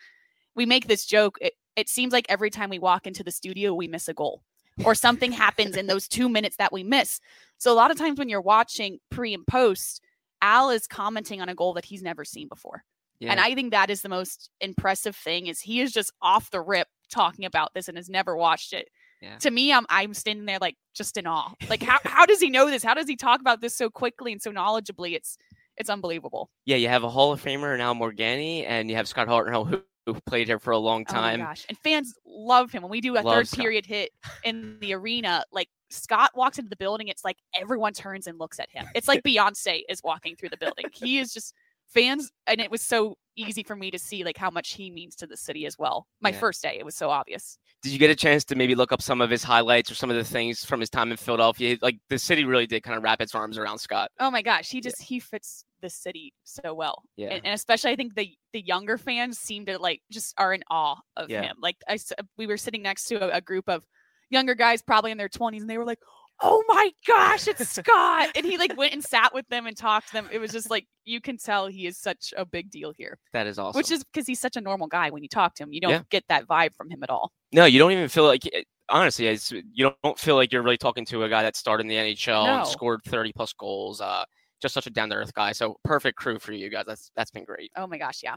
we 0.56 0.65
make 0.65 0.88
this 0.88 1.06
joke. 1.06 1.38
It, 1.42 1.53
it 1.75 1.89
seems 1.89 2.13
like 2.13 2.25
every 2.30 2.50
time 2.50 2.69
we 2.69 2.80
walk 2.80 3.07
into 3.07 3.24
the 3.24 3.31
studio, 3.31 3.74
we 3.74 3.88
miss 3.88 4.07
a 4.07 4.13
goal 4.13 4.42
or 4.86 4.95
something 4.95 5.31
happens 5.31 5.75
in 5.75 5.88
those 5.88 6.07
two 6.07 6.30
minutes 6.30 6.57
that 6.57 6.74
we 6.74 6.83
miss. 6.83 7.19
So 7.57 7.71
a 7.71 7.75
lot 7.75 7.92
of 7.92 7.98
times 7.98 8.18
when 8.18 8.30
you're 8.30 8.42
watching 8.42 9.00
pre 9.09 9.33
and 9.33 9.45
post, 9.45 10.01
Al 10.42 10.69
is 10.69 10.88
commenting 10.88 11.42
on 11.42 11.50
a 11.50 11.56
goal 11.56 11.74
that 11.74 11.86
he's 11.86 12.01
never 12.01 12.25
seen 12.25 12.48
before. 12.48 12.83
yeah. 13.19 13.31
And 13.31 13.39
I 13.39 13.53
think 13.53 13.71
that 13.71 13.89
is 13.89 14.01
the 14.01 14.09
most 14.09 14.50
impressive 14.59 15.15
thing 15.15 15.47
is 15.47 15.62
he 15.62 15.81
is 15.81 15.92
just 15.92 16.12
off 16.21 16.50
the 16.51 16.62
rip 16.62 16.88
talking 17.12 17.45
about 17.45 17.74
this 17.74 17.88
and 17.88 17.97
has 17.97 18.09
never 18.09 18.36
watched 18.36 18.74
it. 18.74 18.89
Yeah. 19.21 19.38
To 19.39 19.51
me, 19.51 19.71
I'm 19.71 19.86
I'm 19.89 20.15
standing 20.15 20.45
there 20.45 20.57
like 20.59 20.77
just 20.95 21.15
in 21.15 21.27
awe. 21.27 21.54
Like 21.69 21.83
how 21.83 22.00
how 22.06 22.25
does 22.25 22.39
he 22.39 22.50
know 22.50 22.69
this? 22.71 22.83
How 22.83 22.95
does 22.95 23.07
he 23.07 23.15
talk 23.15 23.39
about 23.39 23.62
this 23.62 23.75
so 23.75 23.89
quickly 23.89 24.31
and 24.31 24.42
so 24.42 24.51
knowledgeably? 24.51 25.13
It's 25.13 25.38
it's 25.81 25.89
unbelievable. 25.89 26.50
yeah, 26.66 26.78
you 26.78 26.88
have 26.88 27.04
a 27.04 27.10
Hall 27.10 27.33
of 27.33 27.44
Famer 27.44 27.78
Al 27.80 27.95
Morganti, 27.95 28.63
and 28.66 28.89
you 28.89 28.95
have 28.95 29.07
Scott 29.07 29.28
Hartnell, 29.28 29.68
who, 29.68 29.81
who 30.06 30.19
played 30.25 30.48
here 30.48 30.60
for 30.60 30.72
a 30.72 30.78
long 30.78 31.06
Oh 31.10 31.13
my 31.13 31.19
time. 31.19 31.39
gosh. 31.42 31.66
And 31.68 31.78
fans 31.80 32.13
love 32.25 32.72
him. 32.72 32.83
When 32.83 32.92
we 32.92 33.01
do 33.01 33.13
a 33.13 33.22
Love 33.22 33.25
third 33.25 33.48
Scott. 33.48 33.60
period 33.60 33.86
hit 33.86 34.12
in 34.44 34.78
the 34.80 34.94
arena, 34.94 35.44
like 35.51 35.68
Scott 35.89 36.31
walks 36.36 36.57
into 36.57 36.69
the 36.69 36.78
building, 36.78 37.10
it's 37.10 37.25
like 37.25 37.38
everyone 37.60 37.92
turns 37.94 38.25
and 38.28 38.39
looks 38.39 38.60
at 38.60 38.69
him. 38.69 38.86
It's 38.95 39.07
like 39.10 39.22
Beyonce 39.24 39.81
is 39.89 40.01
walking 40.04 40.36
through 40.38 40.50
the 40.50 40.57
building. 40.57 40.86
He 40.94 41.19
is 41.19 41.33
just 41.33 41.54
fans 41.88 42.31
and 42.48 42.62
it 42.62 42.72
was 42.72 42.81
so 42.81 43.18
easy 43.36 43.63
for 43.63 43.75
me 43.75 43.92
to 43.92 44.00
see 44.00 44.24
like 44.24 44.38
how 44.38 44.50
much 44.50 44.72
he 44.74 44.89
means 44.89 45.13
to 45.18 45.28
the 45.28 45.36
city 45.36 45.66
as 45.66 45.78
well. 45.78 46.07
My 46.22 46.30
Yeah. 46.30 46.39
first 46.39 46.62
day, 46.62 46.78
it 46.80 46.86
was 46.86 46.95
so 46.95 47.10
obvious. 47.10 47.57
Did 47.83 47.92
you 47.92 48.00
get 48.00 48.10
a 48.10 48.16
chance 48.16 48.45
to 48.45 48.56
maybe 48.56 48.75
look 48.75 48.94
up 48.94 49.01
some 49.01 49.19
of 49.19 49.30
his 49.30 49.44
highlights 49.44 49.92
or 49.92 49.95
some 49.95 50.10
of 50.10 50.16
the 50.16 50.24
things 50.24 50.63
from 50.63 50.80
his 50.80 50.89
time 50.89 51.12
in 51.12 51.18
Philadelphia? 51.18 51.78
Like 51.81 51.98
the 52.10 52.18
city 52.18 52.45
really 52.45 52.66
did 52.68 52.83
kind 52.83 52.95
of 52.98 53.04
wrap 53.04 53.19
its 53.22 53.36
arms 53.36 53.57
around 53.57 53.80
Scott. 53.80 54.10
Oh 54.19 54.31
my 54.31 54.42
gosh, 54.42 54.69
he 54.69 54.80
just 54.80 55.01
he 55.01 55.19
fits 55.19 55.66
the 55.81 55.89
city 55.89 56.33
so 56.44 56.74
well. 56.74 57.04
Yeah. 57.18 57.30
And, 57.30 57.45
and 57.45 57.54
especially 57.54 57.92
I 57.92 57.95
think 57.95 58.16
the 58.16 58.30
the 58.54 58.62
younger 58.62 58.98
fans 58.98 59.39
seem 59.39 59.66
to 59.68 59.78
like 59.80 60.02
just 60.11 60.33
are 60.38 60.54
in 60.54 60.64
awe 60.69 60.97
of 61.18 61.30
Yeah. 61.30 61.42
him. 61.44 61.57
Like 61.61 61.78
I 61.88 61.97
we 62.38 62.47
were 62.47 62.57
sitting 62.57 62.81
next 62.81 63.06
to 63.06 63.16
a, 63.23 63.38
a 63.38 63.42
group 63.42 63.68
of 63.68 63.83
younger 64.30 64.56
guys 64.56 64.81
probably 64.81 65.11
in 65.11 65.18
their 65.18 65.30
20s 65.30 65.61
and 65.61 65.69
they 65.69 65.78
were 65.78 65.85
like, 65.85 66.00
"Oh 66.42 66.64
my 66.68 66.92
gosh, 67.06 67.47
it's 67.47 67.68
Scott." 67.69 68.30
and 68.35 68.45
he 68.45 68.57
like 68.57 68.76
went 68.78 68.94
and 68.94 69.04
sat 69.04 69.33
with 69.33 69.47
them 69.50 69.68
and 69.68 69.76
talked 69.76 70.07
to 70.07 70.14
them. 70.14 70.30
It 70.31 70.40
was 70.40 70.52
just 70.52 70.69
like 70.69 70.85
you 71.06 71.19
can 71.21 71.38
tell 71.38 71.68
he 71.68 71.85
is 71.88 71.97
such 71.97 72.33
a 72.38 72.45
big 72.45 72.69
deal 72.71 72.94
here. 72.97 73.19
That 73.33 73.47
is 73.47 73.59
awesome. 73.59 73.78
Which 73.78 73.92
is 73.92 74.04
because 74.04 74.28
he's 74.28 74.40
such 74.40 74.56
a 74.57 74.61
normal 74.61 74.88
guy 74.88 75.09
when 75.09 75.23
you 75.23 75.30
talk 75.30 75.56
to 75.56 75.64
him. 75.64 75.73
You 75.73 75.81
don't 75.81 75.92
Yeah. 75.92 76.02
get 76.09 76.23
that 76.30 76.47
vibe 76.47 76.76
from 76.76 76.90
him 76.90 77.04
at 77.04 77.09
all. 77.09 77.31
no, 77.52 77.66
you 77.66 77.80
don't 77.80 77.92
even 77.92 78.07
feel 78.07 78.26
like. 78.26 78.45
it- 78.45 78.66
Honestly, 78.90 79.26
it's, 79.28 79.54
you 79.54 79.90
don't 80.04 80.19
feel 80.19 80.35
like 80.35 80.52
you're 80.52 80.64
really 80.64 80.78
talking 80.78 81.06
to 81.06 81.23
a 81.23 81.30
guy 81.30 81.44
that 81.44 81.56
started 81.56 81.83
in 81.83 81.88
the 81.88 81.95
NHL 81.95 82.45
No. 82.45 82.57
and 82.59 82.68
scored 82.68 83.00
30 83.06 83.31
plus 83.31 83.54
goals. 83.54 84.02
Uh, 84.02 84.26
just 84.61 84.73
such 84.73 84.87
a 84.87 84.89
down 84.89 85.09
to 85.09 85.15
earth 85.15 85.33
guy. 85.33 85.51
So 85.51 85.77
perfect 85.83 86.18
crew 86.18 86.39
for 86.39 86.53
you 86.53 86.69
guys. 86.69 86.85
That's 86.87 87.11
that's 87.15 87.31
been 87.31 87.44
great. 87.44 87.71
Oh 87.75 87.87
my 87.87 87.97
gosh, 87.97 88.21
yeah. 88.23 88.35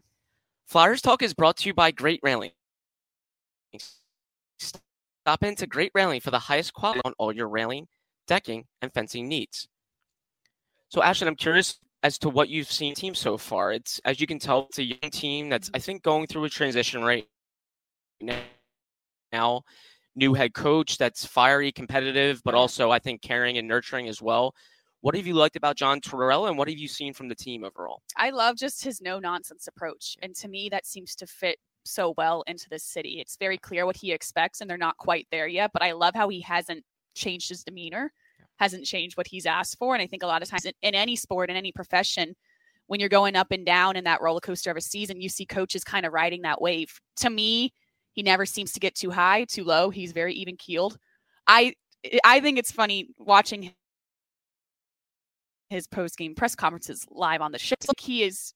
Flyers 0.66 1.02
Talk 1.02 1.22
is 1.22 1.34
brought 1.34 1.58
to 1.58 1.68
you 1.68 1.74
by 1.74 1.90
Great 1.90 2.20
Railing. 2.22 2.50
Stop 4.58 5.42
into 5.42 5.66
Great 5.66 5.92
Railing 5.94 6.20
for 6.20 6.30
the 6.30 6.38
highest 6.38 6.72
quality 6.72 7.00
on 7.04 7.12
all 7.18 7.32
your 7.32 7.48
railing, 7.48 7.86
decking, 8.26 8.64
and 8.80 8.92
fencing 8.92 9.28
needs. 9.28 9.68
So, 10.88 11.02
Ashton, 11.02 11.28
I'm 11.28 11.36
curious 11.36 11.78
as 12.02 12.18
to 12.18 12.28
what 12.28 12.48
you've 12.48 12.70
seen 12.70 12.94
team 12.94 13.14
so 13.14 13.36
far. 13.36 13.72
It's 13.72 14.00
as 14.04 14.20
you 14.20 14.26
can 14.26 14.38
tell, 14.38 14.66
it's 14.68 14.78
a 14.78 14.84
young 14.84 15.10
team 15.10 15.48
that's 15.48 15.70
I 15.74 15.78
think 15.78 16.02
going 16.02 16.26
through 16.26 16.44
a 16.44 16.50
transition 16.50 17.02
right 17.02 17.26
now. 19.32 19.62
New 20.16 20.34
head 20.34 20.54
coach 20.54 20.96
that's 20.96 21.24
fiery, 21.24 21.72
competitive, 21.72 22.40
but 22.44 22.54
also 22.54 22.90
I 22.90 23.00
think 23.00 23.20
caring 23.20 23.58
and 23.58 23.66
nurturing 23.66 24.08
as 24.08 24.22
well. 24.22 24.54
What 25.04 25.14
have 25.16 25.26
you 25.26 25.34
liked 25.34 25.56
about 25.56 25.76
John 25.76 26.00
Tortorella, 26.00 26.48
and 26.48 26.56
what 26.56 26.66
have 26.66 26.78
you 26.78 26.88
seen 26.88 27.12
from 27.12 27.28
the 27.28 27.34
team 27.34 27.62
overall? 27.62 28.00
I 28.16 28.30
love 28.30 28.56
just 28.56 28.82
his 28.82 29.02
no 29.02 29.18
nonsense 29.18 29.66
approach. 29.66 30.16
And 30.22 30.34
to 30.36 30.48
me, 30.48 30.70
that 30.70 30.86
seems 30.86 31.14
to 31.16 31.26
fit 31.26 31.58
so 31.84 32.14
well 32.16 32.42
into 32.46 32.70
this 32.70 32.84
city. 32.84 33.20
It's 33.20 33.36
very 33.36 33.58
clear 33.58 33.84
what 33.84 33.98
he 33.98 34.12
expects, 34.12 34.62
and 34.62 34.70
they're 34.70 34.78
not 34.78 34.96
quite 34.96 35.26
there 35.30 35.46
yet. 35.46 35.72
But 35.74 35.82
I 35.82 35.92
love 35.92 36.14
how 36.14 36.30
he 36.30 36.40
hasn't 36.40 36.84
changed 37.14 37.50
his 37.50 37.62
demeanor, 37.62 38.14
hasn't 38.56 38.86
changed 38.86 39.18
what 39.18 39.26
he's 39.26 39.44
asked 39.44 39.76
for. 39.76 39.94
And 39.94 40.00
I 40.00 40.06
think 40.06 40.22
a 40.22 40.26
lot 40.26 40.40
of 40.40 40.48
times 40.48 40.64
in, 40.64 40.72
in 40.80 40.94
any 40.94 41.16
sport, 41.16 41.50
in 41.50 41.56
any 41.56 41.70
profession, 41.70 42.34
when 42.86 42.98
you're 42.98 43.10
going 43.10 43.36
up 43.36 43.50
and 43.50 43.66
down 43.66 43.96
in 43.96 44.04
that 44.04 44.22
roller 44.22 44.40
coaster 44.40 44.70
of 44.70 44.78
a 44.78 44.80
season, 44.80 45.20
you 45.20 45.28
see 45.28 45.44
coaches 45.44 45.84
kind 45.84 46.06
of 46.06 46.14
riding 46.14 46.40
that 46.42 46.62
wave. 46.62 46.98
To 47.16 47.28
me, 47.28 47.74
he 48.14 48.22
never 48.22 48.46
seems 48.46 48.72
to 48.72 48.80
get 48.80 48.94
too 48.94 49.10
high, 49.10 49.44
too 49.44 49.64
low. 49.64 49.90
He's 49.90 50.12
very 50.12 50.32
even 50.32 50.56
keeled. 50.56 50.96
I 51.46 51.74
I 52.24 52.40
think 52.40 52.58
it's 52.58 52.72
funny 52.72 53.10
watching 53.18 53.74
his 55.74 55.86
post 55.86 56.16
game 56.16 56.34
press 56.34 56.54
conferences 56.54 57.04
live 57.10 57.40
on 57.40 57.52
the 57.52 57.58
show. 57.58 57.74
Like 57.86 58.00
he 58.00 58.22
is 58.22 58.54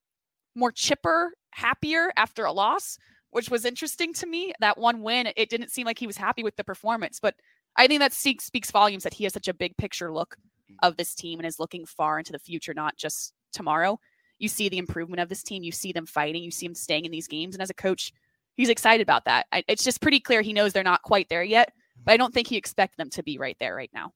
more 0.54 0.72
chipper, 0.72 1.32
happier 1.50 2.10
after 2.16 2.44
a 2.44 2.52
loss, 2.52 2.98
which 3.30 3.50
was 3.50 3.64
interesting 3.64 4.12
to 4.14 4.26
me. 4.26 4.52
That 4.60 4.78
one 4.78 5.02
win, 5.02 5.28
it 5.37 5.50
didn't 5.50 5.70
seem 5.70 5.84
like 5.84 5.98
he 5.98 6.06
was 6.06 6.16
happy 6.16 6.42
with 6.42 6.56
the 6.56 6.64
performance, 6.64 7.20
but 7.20 7.34
I 7.76 7.87
think 7.87 8.00
that 8.00 8.12
speaks, 8.12 8.44
speaks 8.44 8.70
volumes 8.70 9.04
that 9.04 9.14
he 9.14 9.25
has 9.25 9.32
such 9.32 9.48
a 9.48 9.54
big 9.54 9.76
picture 9.76 10.12
look 10.12 10.37
mm. 10.70 10.76
of 10.82 10.96
this 10.96 11.14
team 11.14 11.38
and 11.38 11.46
is 11.46 11.58
looking 11.58 11.87
far 11.87 12.18
into 12.18 12.32
the 12.32 12.38
future, 12.38 12.75
not 12.75 12.96
just 12.96 13.34
tomorrow. 13.52 14.00
You 14.38 14.48
see 14.48 14.68
the 14.68 14.78
improvement 14.78 15.20
of 15.20 15.28
this 15.28 15.42
team. 15.42 15.62
You 15.62 15.72
see 15.72 15.92
them 15.92 16.06
fighting. 16.06 16.42
You 16.42 16.50
see 16.50 16.66
them 16.66 16.75
staying 16.75 17.04
in 17.04 17.10
these 17.10 17.28
games. 17.28 17.54
And 17.54 17.62
as 17.62 17.70
a 17.70 17.75
coach, 17.75 18.12
he's 18.56 18.68
excited 18.68 19.02
about 19.02 19.25
that. 19.25 19.46
I, 19.52 19.64
it's 19.68 19.84
just 19.84 20.00
pretty 20.00 20.20
clear 20.20 20.42
he 20.42 20.52
knows 20.52 20.72
they're 20.72 20.82
not 20.82 21.02
quite 21.02 21.28
there 21.28 21.42
yet, 21.42 21.72
but 22.04 22.12
I 22.12 22.16
don't 22.16 22.32
think 22.32 22.46
he 22.46 22.56
expects 22.56 22.96
them 22.96 23.10
to 23.10 23.22
be 23.22 23.38
right 23.38 23.56
there 23.58 23.75
right 23.75 23.90
now. 23.92 24.12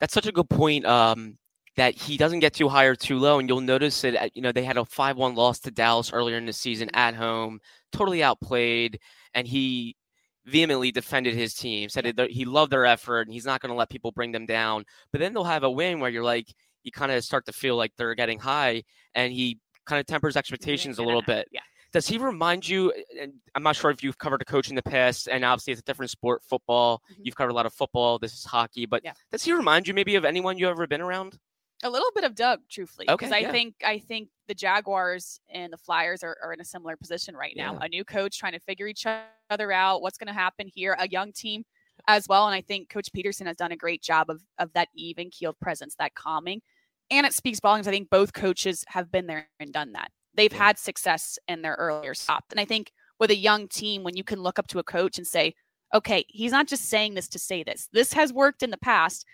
That's 0.00 0.14
such 0.14 0.26
a 0.26 0.32
good 0.32 0.48
point. 0.48 0.86
Um, 0.86 1.36
that 1.78 1.94
he 1.94 2.16
doesn't 2.16 2.40
get 2.40 2.54
too 2.54 2.68
high 2.68 2.84
or 2.84 2.96
too 2.96 3.18
low, 3.18 3.38
and 3.38 3.48
you'll 3.48 3.60
notice 3.60 4.02
it. 4.02 4.16
At, 4.16 4.36
you 4.36 4.42
know, 4.42 4.50
they 4.50 4.64
had 4.64 4.76
a 4.76 4.84
five-one 4.84 5.36
loss 5.36 5.60
to 5.60 5.70
Dallas 5.70 6.12
earlier 6.12 6.36
in 6.36 6.44
the 6.44 6.52
season 6.52 6.90
at 6.92 7.14
home, 7.14 7.60
totally 7.92 8.22
outplayed, 8.22 8.98
and 9.32 9.46
he 9.46 9.96
vehemently 10.44 10.90
defended 10.90 11.34
his 11.34 11.54
team, 11.54 11.88
said 11.88 12.18
he 12.30 12.44
loved 12.44 12.72
their 12.72 12.84
effort, 12.84 13.22
and 13.22 13.32
he's 13.32 13.46
not 13.46 13.60
going 13.60 13.70
to 13.70 13.76
let 13.76 13.90
people 13.90 14.10
bring 14.10 14.32
them 14.32 14.44
down. 14.44 14.84
But 15.12 15.20
then 15.20 15.32
they'll 15.32 15.44
have 15.44 15.62
a 15.62 15.70
win 15.70 16.00
where 16.00 16.10
you're 16.10 16.24
like, 16.24 16.52
you 16.82 16.90
kind 16.90 17.12
of 17.12 17.22
start 17.22 17.46
to 17.46 17.52
feel 17.52 17.76
like 17.76 17.92
they're 17.96 18.14
getting 18.14 18.40
high, 18.40 18.82
and 19.14 19.32
he 19.32 19.60
kind 19.86 20.00
of 20.00 20.06
tempers 20.06 20.36
expectations 20.36 20.98
a 20.98 21.02
little 21.02 21.22
bit. 21.22 21.46
Yeah. 21.52 21.60
Does 21.92 22.08
he 22.08 22.18
remind 22.18 22.68
you? 22.68 22.92
And 23.20 23.34
I'm 23.54 23.62
not 23.62 23.76
sure 23.76 23.90
if 23.90 24.02
you've 24.02 24.18
covered 24.18 24.42
a 24.42 24.44
coach 24.44 24.68
in 24.68 24.74
the 24.74 24.82
past, 24.82 25.28
and 25.28 25.44
obviously 25.44 25.72
it's 25.72 25.80
a 25.80 25.84
different 25.84 26.10
sport, 26.10 26.42
football. 26.42 27.02
Mm-hmm. 27.12 27.22
You've 27.24 27.36
covered 27.36 27.52
a 27.52 27.54
lot 27.54 27.66
of 27.66 27.72
football. 27.72 28.18
This 28.18 28.34
is 28.34 28.44
hockey, 28.44 28.84
but 28.84 29.02
yeah. 29.04 29.12
does 29.30 29.44
he 29.44 29.52
remind 29.52 29.86
you 29.86 29.94
maybe 29.94 30.16
of 30.16 30.24
anyone 30.24 30.58
you've 30.58 30.70
ever 30.70 30.86
been 30.86 31.00
around? 31.00 31.38
A 31.84 31.90
little 31.90 32.10
bit 32.14 32.24
of 32.24 32.34
Doug, 32.34 32.60
truthfully, 32.68 33.06
because 33.08 33.28
okay, 33.28 33.38
I 33.38 33.40
yeah. 33.40 33.52
think 33.52 33.74
I 33.84 33.98
think 33.98 34.28
the 34.48 34.54
Jaguars 34.54 35.40
and 35.48 35.72
the 35.72 35.76
Flyers 35.76 36.24
are, 36.24 36.36
are 36.42 36.52
in 36.52 36.60
a 36.60 36.64
similar 36.64 36.96
position 36.96 37.36
right 37.36 37.54
now. 37.56 37.74
Yeah. 37.74 37.86
A 37.86 37.88
new 37.88 38.04
coach 38.04 38.38
trying 38.38 38.54
to 38.54 38.60
figure 38.60 38.88
each 38.88 39.06
other 39.50 39.72
out, 39.72 40.02
what's 40.02 40.18
going 40.18 40.26
to 40.26 40.32
happen 40.32 40.66
here. 40.66 40.96
A 40.98 41.08
young 41.08 41.32
team 41.32 41.64
as 42.08 42.26
well, 42.28 42.46
and 42.46 42.54
I 42.54 42.60
think 42.62 42.88
Coach 42.88 43.10
Pederson 43.16 43.46
has 43.46 43.56
done 43.56 43.72
a 43.72 43.76
great 43.76 44.02
job 44.02 44.28
of 44.28 44.42
of 44.58 44.72
that 44.72 44.88
even 44.94 45.30
keeled 45.30 45.58
presence, 45.60 45.94
that 46.00 46.14
calming, 46.14 46.62
and 47.10 47.24
it 47.24 47.32
speaks 47.32 47.60
volumes. 47.60 47.86
I 47.86 47.92
think 47.92 48.10
both 48.10 48.32
coaches 48.32 48.84
have 48.88 49.12
been 49.12 49.26
there 49.26 49.48
and 49.60 49.72
done 49.72 49.92
that 49.92 50.10
they've 50.38 50.52
yeah. 50.52 50.66
had 50.66 50.78
success 50.78 51.38
in 51.48 51.60
their 51.60 51.74
earlier 51.74 52.14
stops. 52.14 52.46
And 52.50 52.60
I 52.60 52.64
think 52.64 52.92
with 53.18 53.30
a 53.30 53.36
young 53.36 53.68
team, 53.68 54.04
when 54.04 54.16
you 54.16 54.24
can 54.24 54.40
look 54.40 54.58
up 54.58 54.68
to 54.68 54.78
a 54.78 54.84
coach 54.84 55.18
and 55.18 55.26
say, 55.26 55.54
okay, 55.92 56.24
he's 56.28 56.52
not 56.52 56.68
just 56.68 56.84
saying 56.84 57.14
this 57.14 57.28
to 57.28 57.38
say 57.38 57.62
this, 57.62 57.88
this 57.92 58.12
has 58.12 58.32
worked 58.32 58.62
in 58.62 58.70
the 58.70 58.78
past. 58.78 59.26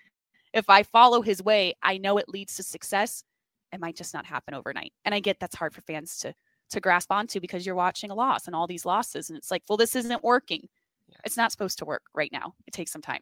If 0.54 0.70
I 0.70 0.84
follow 0.84 1.20
his 1.20 1.42
way, 1.42 1.74
I 1.82 1.98
know 1.98 2.16
it 2.16 2.28
leads 2.28 2.56
to 2.56 2.62
success. 2.62 3.24
It 3.72 3.80
might 3.80 3.96
just 3.96 4.14
not 4.14 4.24
happen 4.24 4.54
overnight. 4.54 4.92
And 5.04 5.14
I 5.14 5.20
get 5.20 5.38
that's 5.40 5.56
hard 5.56 5.74
for 5.74 5.82
fans 5.82 6.16
to 6.18 6.32
to 6.70 6.80
grasp 6.80 7.12
onto 7.12 7.40
because 7.40 7.66
you're 7.66 7.74
watching 7.74 8.10
a 8.10 8.14
loss 8.14 8.46
and 8.46 8.56
all 8.56 8.66
these 8.66 8.86
losses. 8.86 9.28
And 9.28 9.36
it's 9.36 9.50
like, 9.50 9.62
well, 9.68 9.76
this 9.76 9.94
isn't 9.94 10.24
working. 10.24 10.66
Yeah. 11.08 11.16
It's 11.24 11.36
not 11.36 11.52
supposed 11.52 11.78
to 11.78 11.84
work 11.84 12.02
right 12.14 12.32
now. 12.32 12.54
It 12.66 12.72
takes 12.72 12.90
some 12.90 13.02
time. 13.02 13.20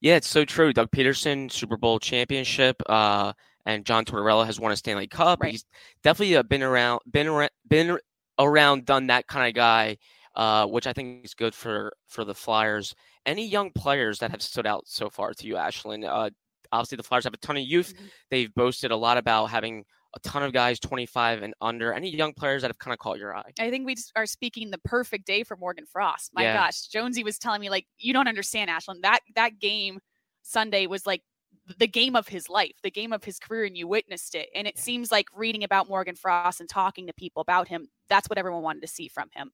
Yeah, 0.00 0.16
it's 0.16 0.28
so 0.28 0.44
true. 0.44 0.72
Doug 0.72 0.90
Pederson, 0.90 1.50
Super 1.50 1.76
Bowl 1.76 1.98
championship. 1.98 2.82
Uh, 2.88 3.32
and 3.64 3.84
John 3.84 4.04
Tortorella 4.04 4.44
has 4.46 4.58
won 4.58 4.72
a 4.72 4.76
Stanley 4.76 5.06
Cup. 5.06 5.40
Right. 5.40 5.52
He's 5.52 5.64
definitely 6.02 6.36
uh, 6.36 6.42
been 6.42 6.62
around, 6.62 7.00
been 7.10 7.28
around, 7.28 7.50
been 7.68 7.98
around, 8.38 8.84
done 8.84 9.06
that 9.06 9.26
kind 9.28 9.48
of 9.48 9.54
guy, 9.54 9.98
uh, 10.34 10.66
which 10.66 10.86
I 10.86 10.92
think 10.92 11.24
is 11.24 11.34
good 11.34 11.54
for 11.54 11.92
for 12.08 12.24
the 12.24 12.34
Flyers. 12.34 12.94
Any 13.24 13.46
young 13.46 13.70
players 13.70 14.18
that 14.18 14.32
have 14.32 14.42
stood 14.42 14.66
out 14.66 14.84
so 14.86 15.08
far 15.08 15.32
to 15.34 15.46
you, 15.46 15.54
Ashlyn? 15.54 16.04
Uh, 16.04 16.30
obviously, 16.72 16.96
the 16.96 17.02
Flyers 17.02 17.24
have 17.24 17.34
a 17.34 17.38
ton 17.38 17.56
of 17.56 17.62
youth. 17.62 17.94
Mm-hmm. 17.94 18.06
They've 18.30 18.54
boasted 18.54 18.90
a 18.90 18.96
lot 18.96 19.18
about 19.18 19.46
having 19.46 19.84
a 20.14 20.20
ton 20.20 20.42
of 20.42 20.52
guys 20.52 20.78
25 20.80 21.42
and 21.42 21.54
under. 21.60 21.92
Any 21.92 22.14
young 22.14 22.34
players 22.34 22.62
that 22.62 22.68
have 22.68 22.78
kind 22.78 22.92
of 22.92 22.98
caught 22.98 23.18
your 23.18 23.36
eye? 23.36 23.52
I 23.58 23.70
think 23.70 23.86
we 23.86 23.96
are 24.16 24.26
speaking 24.26 24.70
the 24.70 24.78
perfect 24.78 25.26
day 25.26 25.42
for 25.42 25.56
Morgan 25.56 25.86
Frost. 25.86 26.30
My 26.34 26.42
yeah. 26.42 26.54
gosh, 26.54 26.82
Jonesy 26.88 27.24
was 27.24 27.38
telling 27.38 27.60
me 27.60 27.70
like, 27.70 27.86
you 27.98 28.12
don't 28.12 28.28
understand, 28.28 28.70
Ashlyn. 28.70 29.02
That 29.02 29.20
that 29.34 29.58
game 29.58 30.00
Sunday 30.42 30.86
was 30.86 31.06
like 31.06 31.22
the 31.78 31.86
game 31.86 32.16
of 32.16 32.28
his 32.28 32.48
life, 32.48 32.74
the 32.82 32.90
game 32.90 33.12
of 33.12 33.24
his 33.24 33.38
career, 33.38 33.64
and 33.64 33.76
you 33.76 33.86
witnessed 33.86 34.34
it. 34.34 34.48
And 34.54 34.66
it 34.66 34.74
yeah. 34.76 34.82
seems 34.82 35.10
like 35.10 35.26
reading 35.34 35.64
about 35.64 35.88
Morgan 35.88 36.16
Frost 36.16 36.60
and 36.60 36.68
talking 36.68 37.06
to 37.06 37.14
people 37.14 37.40
about 37.40 37.68
him, 37.68 37.88
that's 38.08 38.28
what 38.28 38.38
everyone 38.38 38.62
wanted 38.62 38.82
to 38.82 38.88
see 38.88 39.08
from 39.08 39.28
him. 39.34 39.50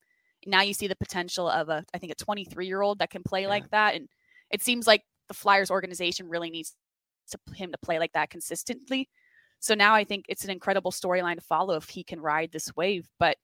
Now 0.46 0.62
you 0.62 0.72
see 0.72 0.86
the 0.86 0.96
potential 0.96 1.48
of 1.48 1.68
a, 1.68 1.84
I 1.92 1.98
think, 1.98 2.12
a 2.12 2.16
23 2.16 2.66
year 2.66 2.80
old 2.80 3.00
that 3.00 3.10
can 3.10 3.22
play 3.22 3.42
yeah. 3.42 3.48
like 3.48 3.70
that. 3.70 3.94
And 3.94 4.08
it 4.50 4.62
seems 4.62 4.86
like 4.86 5.02
the 5.28 5.34
Flyers 5.34 5.70
organization 5.70 6.28
really 6.28 6.50
needs 6.50 6.74
to 7.28 7.38
him 7.54 7.72
to 7.72 7.78
play 7.78 7.98
like 7.98 8.12
that 8.12 8.30
consistently. 8.30 9.08
So 9.60 9.74
now 9.74 9.94
I 9.94 10.04
think 10.04 10.26
it's 10.28 10.44
an 10.44 10.50
incredible 10.50 10.92
storyline 10.92 11.36
to 11.36 11.40
follow 11.40 11.76
if 11.76 11.88
he 11.88 12.04
can 12.04 12.20
ride 12.20 12.52
this 12.52 12.74
wave. 12.76 13.08
But 13.18 13.36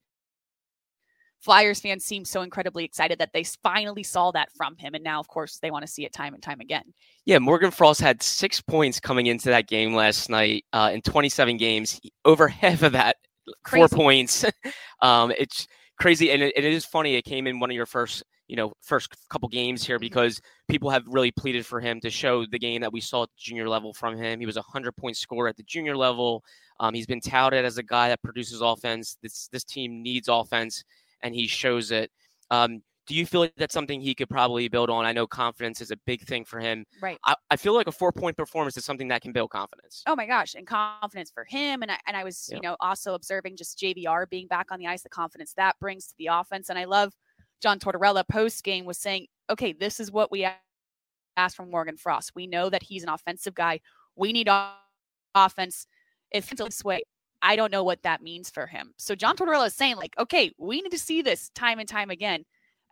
Flyers 1.44 1.78
fans 1.78 2.06
seem 2.06 2.24
so 2.24 2.40
incredibly 2.40 2.86
excited 2.86 3.18
that 3.18 3.34
they 3.34 3.44
finally 3.44 4.02
saw 4.02 4.30
that 4.30 4.50
from 4.56 4.78
him. 4.78 4.94
And 4.94 5.04
now, 5.04 5.20
of 5.20 5.28
course, 5.28 5.58
they 5.58 5.70
want 5.70 5.84
to 5.84 5.92
see 5.92 6.06
it 6.06 6.12
time 6.14 6.32
and 6.32 6.42
time 6.42 6.60
again. 6.60 6.84
Yeah, 7.26 7.38
Morgan 7.38 7.70
Frost 7.70 8.00
had 8.00 8.22
six 8.22 8.62
points 8.62 8.98
coming 8.98 9.26
into 9.26 9.50
that 9.50 9.68
game 9.68 9.94
last 9.94 10.30
night 10.30 10.64
uh, 10.72 10.90
in 10.94 11.02
27 11.02 11.58
games. 11.58 12.00
Over 12.24 12.48
half 12.48 12.82
of 12.82 12.92
that, 12.92 13.16
crazy. 13.62 13.88
four 13.88 13.94
points. 13.94 14.46
um, 15.02 15.32
it's 15.36 15.68
crazy. 16.00 16.30
And 16.30 16.42
it, 16.42 16.54
it 16.56 16.64
is 16.64 16.86
funny. 16.86 17.14
It 17.14 17.26
came 17.26 17.46
in 17.46 17.60
one 17.60 17.70
of 17.70 17.76
your 17.76 17.84
first, 17.84 18.22
you 18.54 18.56
know, 18.56 18.72
first 18.82 19.12
couple 19.30 19.48
games 19.48 19.84
here 19.84 19.96
mm-hmm. 19.96 20.02
because 20.02 20.40
people 20.68 20.88
have 20.88 21.02
really 21.08 21.32
pleaded 21.32 21.66
for 21.66 21.80
him 21.80 21.98
to 22.00 22.08
show 22.08 22.46
the 22.46 22.58
game 22.58 22.80
that 22.82 22.92
we 22.92 23.00
saw 23.00 23.24
at 23.24 23.28
junior 23.36 23.68
level 23.68 23.92
from 23.92 24.16
him. 24.16 24.38
He 24.38 24.46
was 24.46 24.56
a 24.56 24.60
100 24.60 24.92
point 24.96 25.16
scorer 25.16 25.48
at 25.48 25.56
the 25.56 25.64
junior 25.64 25.96
level. 25.96 26.44
Um, 26.78 26.94
he's 26.94 27.06
been 27.06 27.20
touted 27.20 27.64
as 27.64 27.78
a 27.78 27.82
guy 27.82 28.10
that 28.10 28.22
produces 28.22 28.60
offense. 28.60 29.18
This, 29.20 29.48
this 29.50 29.64
team 29.64 30.04
needs 30.04 30.28
offense 30.28 30.84
and 31.20 31.34
he 31.34 31.48
shows 31.48 31.90
it. 31.90 32.12
Um, 32.52 32.82
do 33.08 33.16
you 33.16 33.26
feel 33.26 33.40
like 33.40 33.54
that's 33.56 33.74
something 33.74 34.00
he 34.00 34.14
could 34.14 34.30
probably 34.30 34.68
build 34.68 34.88
on? 34.88 35.04
I 35.04 35.10
know 35.10 35.26
confidence 35.26 35.80
is 35.80 35.90
a 35.90 35.96
big 36.06 36.22
thing 36.22 36.44
for 36.44 36.60
him. 36.60 36.84
Right. 37.02 37.18
I, 37.26 37.34
I 37.50 37.56
feel 37.56 37.74
like 37.74 37.88
a 37.88 37.92
four 37.92 38.12
point 38.12 38.36
performance 38.36 38.76
is 38.76 38.84
something 38.84 39.08
that 39.08 39.20
can 39.20 39.32
build 39.32 39.50
confidence. 39.50 40.04
Oh 40.06 40.14
my 40.14 40.26
gosh, 40.26 40.54
and 40.54 40.64
confidence 40.64 41.32
for 41.34 41.44
him. 41.44 41.82
And 41.82 41.90
I, 41.90 41.98
and 42.06 42.16
I 42.16 42.22
was, 42.22 42.48
yeah. 42.48 42.56
you 42.56 42.62
know, 42.62 42.76
also 42.78 43.14
observing 43.14 43.56
just 43.56 43.78
JVR 43.80 44.30
being 44.30 44.46
back 44.46 44.70
on 44.70 44.78
the 44.78 44.86
ice, 44.86 45.02
the 45.02 45.08
confidence 45.08 45.54
that 45.56 45.76
brings 45.80 46.06
to 46.06 46.14
the 46.18 46.28
offense. 46.30 46.70
And 46.70 46.78
I 46.78 46.84
love 46.84 47.12
John 47.62 47.78
Tortorella 47.78 48.26
post 48.28 48.62
game 48.64 48.84
was 48.84 48.98
saying, 48.98 49.26
okay, 49.50 49.72
this 49.72 50.00
is 50.00 50.10
what 50.10 50.30
we 50.30 50.46
asked 51.36 51.56
from 51.56 51.70
Morgan 51.70 51.96
Frost. 51.96 52.32
We 52.34 52.46
know 52.46 52.70
that 52.70 52.82
he's 52.82 53.02
an 53.02 53.08
offensive 53.08 53.54
guy. 53.54 53.80
We 54.16 54.32
need 54.32 54.48
offense. 55.34 55.86
If 56.30 56.52
it's 56.52 56.62
this 56.62 56.84
way, 56.84 57.02
I 57.42 57.56
don't 57.56 57.72
know 57.72 57.84
what 57.84 58.02
that 58.02 58.22
means 58.22 58.50
for 58.50 58.66
him. 58.66 58.92
So 58.96 59.14
John 59.14 59.36
Tortorella 59.36 59.66
is 59.66 59.74
saying, 59.74 59.96
like, 59.96 60.14
okay, 60.18 60.52
we 60.58 60.80
need 60.80 60.90
to 60.90 60.98
see 60.98 61.22
this 61.22 61.50
time 61.50 61.78
and 61.78 61.88
time 61.88 62.10
again. 62.10 62.44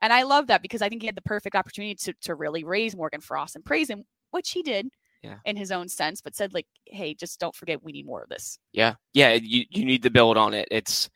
And 0.03 0.13
I 0.13 0.25
love 0.25 0.49
that 0.49 0.63
because 0.63 0.83
I 0.83 0.89
think 0.89 1.03
he 1.03 1.07
had 1.07 1.15
the 1.15 1.23
perfect 1.23 1.57
opportunity 1.57 1.95
to, 1.95 2.13
to 2.23 2.35
really 2.35 2.65
raise 2.65 2.97
Morgan 2.97 3.21
Frost 3.21 3.57
and 3.57 3.65
praise 3.65 3.89
him, 3.89 4.05
which 4.31 4.51
he 4.51 4.63
did 4.63 4.89
yeah. 5.23 5.37
in 5.45 5.57
his 5.57 5.71
own 5.71 5.89
sense, 5.89 6.21
but 6.21 6.35
said, 6.35 6.53
like, 6.53 6.67
hey, 6.87 7.15
just 7.15 7.39
don't 7.41 7.55
forget 7.55 7.83
we 7.83 7.93
need 7.93 8.05
more 8.05 8.23
of 8.23 8.29
this. 8.29 8.59
Yeah. 8.73 8.95
Yeah. 9.15 9.35
You, 9.35 9.65
you 9.71 9.85
need 9.85 10.03
to 10.03 10.11
build 10.11 10.37
on 10.37 10.55
it. 10.55 10.69
It's 10.71 11.09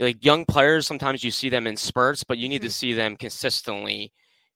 like 0.00 0.24
young 0.24 0.44
players, 0.44 0.86
sometimes 0.86 1.24
you 1.24 1.30
see 1.30 1.48
them 1.48 1.66
in 1.66 1.76
spurts, 1.76 2.24
but 2.24 2.38
you 2.38 2.48
need 2.48 2.62
mm-hmm. 2.62 2.68
to 2.68 2.72
see 2.72 2.92
them 2.92 3.16
consistently 3.16 4.12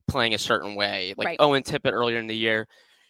playing 0.09 0.35
a 0.35 0.39
certain 0.39 0.75
way. 0.75 1.15
Like 1.17 1.27
right. 1.27 1.41
Owen 1.41 1.63
Tippett 1.63 1.93
earlier 1.93 2.19
in 2.19 2.27
the 2.27 2.37
year 2.37 2.67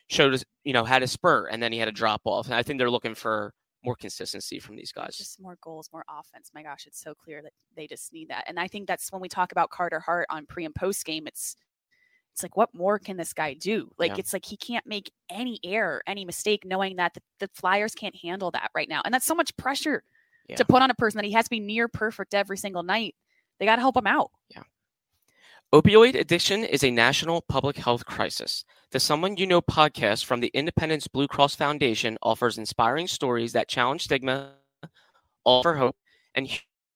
showed 0.08 0.34
us, 0.34 0.44
you 0.64 0.72
know, 0.72 0.84
had 0.84 1.02
a 1.02 1.06
spurt 1.06 1.48
and 1.50 1.62
then 1.62 1.72
he 1.72 1.78
had 1.78 1.88
a 1.88 1.92
drop 1.92 2.22
off. 2.24 2.46
And 2.46 2.54
I 2.54 2.62
think 2.62 2.78
they're 2.78 2.90
looking 2.90 3.14
for 3.14 3.52
more 3.84 3.96
consistency 3.96 4.58
from 4.58 4.76
these 4.76 4.92
guys. 4.92 5.16
Just 5.16 5.40
more 5.40 5.58
goals, 5.60 5.90
more 5.92 6.04
offense. 6.08 6.50
My 6.54 6.62
gosh, 6.62 6.86
it's 6.86 7.00
so 7.00 7.14
clear 7.14 7.42
that 7.42 7.52
they 7.76 7.86
just 7.86 8.12
need 8.12 8.28
that. 8.28 8.44
And 8.46 8.58
I 8.58 8.68
think 8.68 8.86
that's 8.86 9.10
when 9.10 9.20
we 9.20 9.28
talk 9.28 9.52
about 9.52 9.70
Carter 9.70 10.00
Hart 10.00 10.26
on 10.30 10.46
pre 10.46 10.64
and 10.64 10.74
post 10.74 11.04
game, 11.04 11.26
it's 11.26 11.56
it's 12.32 12.42
like 12.42 12.56
what 12.56 12.74
more 12.74 12.98
can 12.98 13.16
this 13.18 13.34
guy 13.34 13.52
do? 13.54 13.90
Like 13.98 14.12
yeah. 14.12 14.18
it's 14.18 14.32
like 14.32 14.46
he 14.46 14.56
can't 14.56 14.86
make 14.86 15.12
any 15.28 15.60
error, 15.62 16.02
any 16.06 16.24
mistake, 16.24 16.64
knowing 16.64 16.96
that 16.96 17.12
the, 17.14 17.20
the 17.40 17.50
Flyers 17.54 17.94
can't 17.94 18.16
handle 18.16 18.50
that 18.52 18.70
right 18.74 18.88
now. 18.88 19.02
And 19.04 19.12
that's 19.12 19.26
so 19.26 19.34
much 19.34 19.54
pressure 19.58 20.02
yeah. 20.48 20.56
to 20.56 20.64
put 20.64 20.82
on 20.82 20.90
a 20.90 20.94
person 20.94 21.18
that 21.18 21.24
he 21.24 21.32
has 21.32 21.44
to 21.44 21.50
be 21.50 21.60
near 21.60 21.88
perfect 21.88 22.34
every 22.34 22.56
single 22.56 22.82
night. 22.82 23.14
They 23.58 23.66
got 23.66 23.76
to 23.76 23.82
help 23.82 23.96
him 23.96 24.06
out. 24.06 24.30
Yeah. 24.48 24.62
Opioid 25.72 26.14
addiction 26.14 26.64
is 26.64 26.84
a 26.84 26.90
national 26.90 27.40
public 27.40 27.76
health 27.76 28.04
crisis. 28.04 28.64
The 28.90 29.00
Someone 29.00 29.38
You 29.38 29.46
Know 29.46 29.62
podcast 29.62 30.26
from 30.26 30.40
the 30.40 30.50
Independence 30.52 31.08
Blue 31.08 31.26
Cross 31.26 31.54
Foundation 31.54 32.18
offers 32.22 32.58
inspiring 32.58 33.08
stories 33.08 33.52
that 33.52 33.68
challenge 33.68 34.04
stigma, 34.04 34.50
offer 35.44 35.74
hope, 35.74 35.96
and 36.34 36.46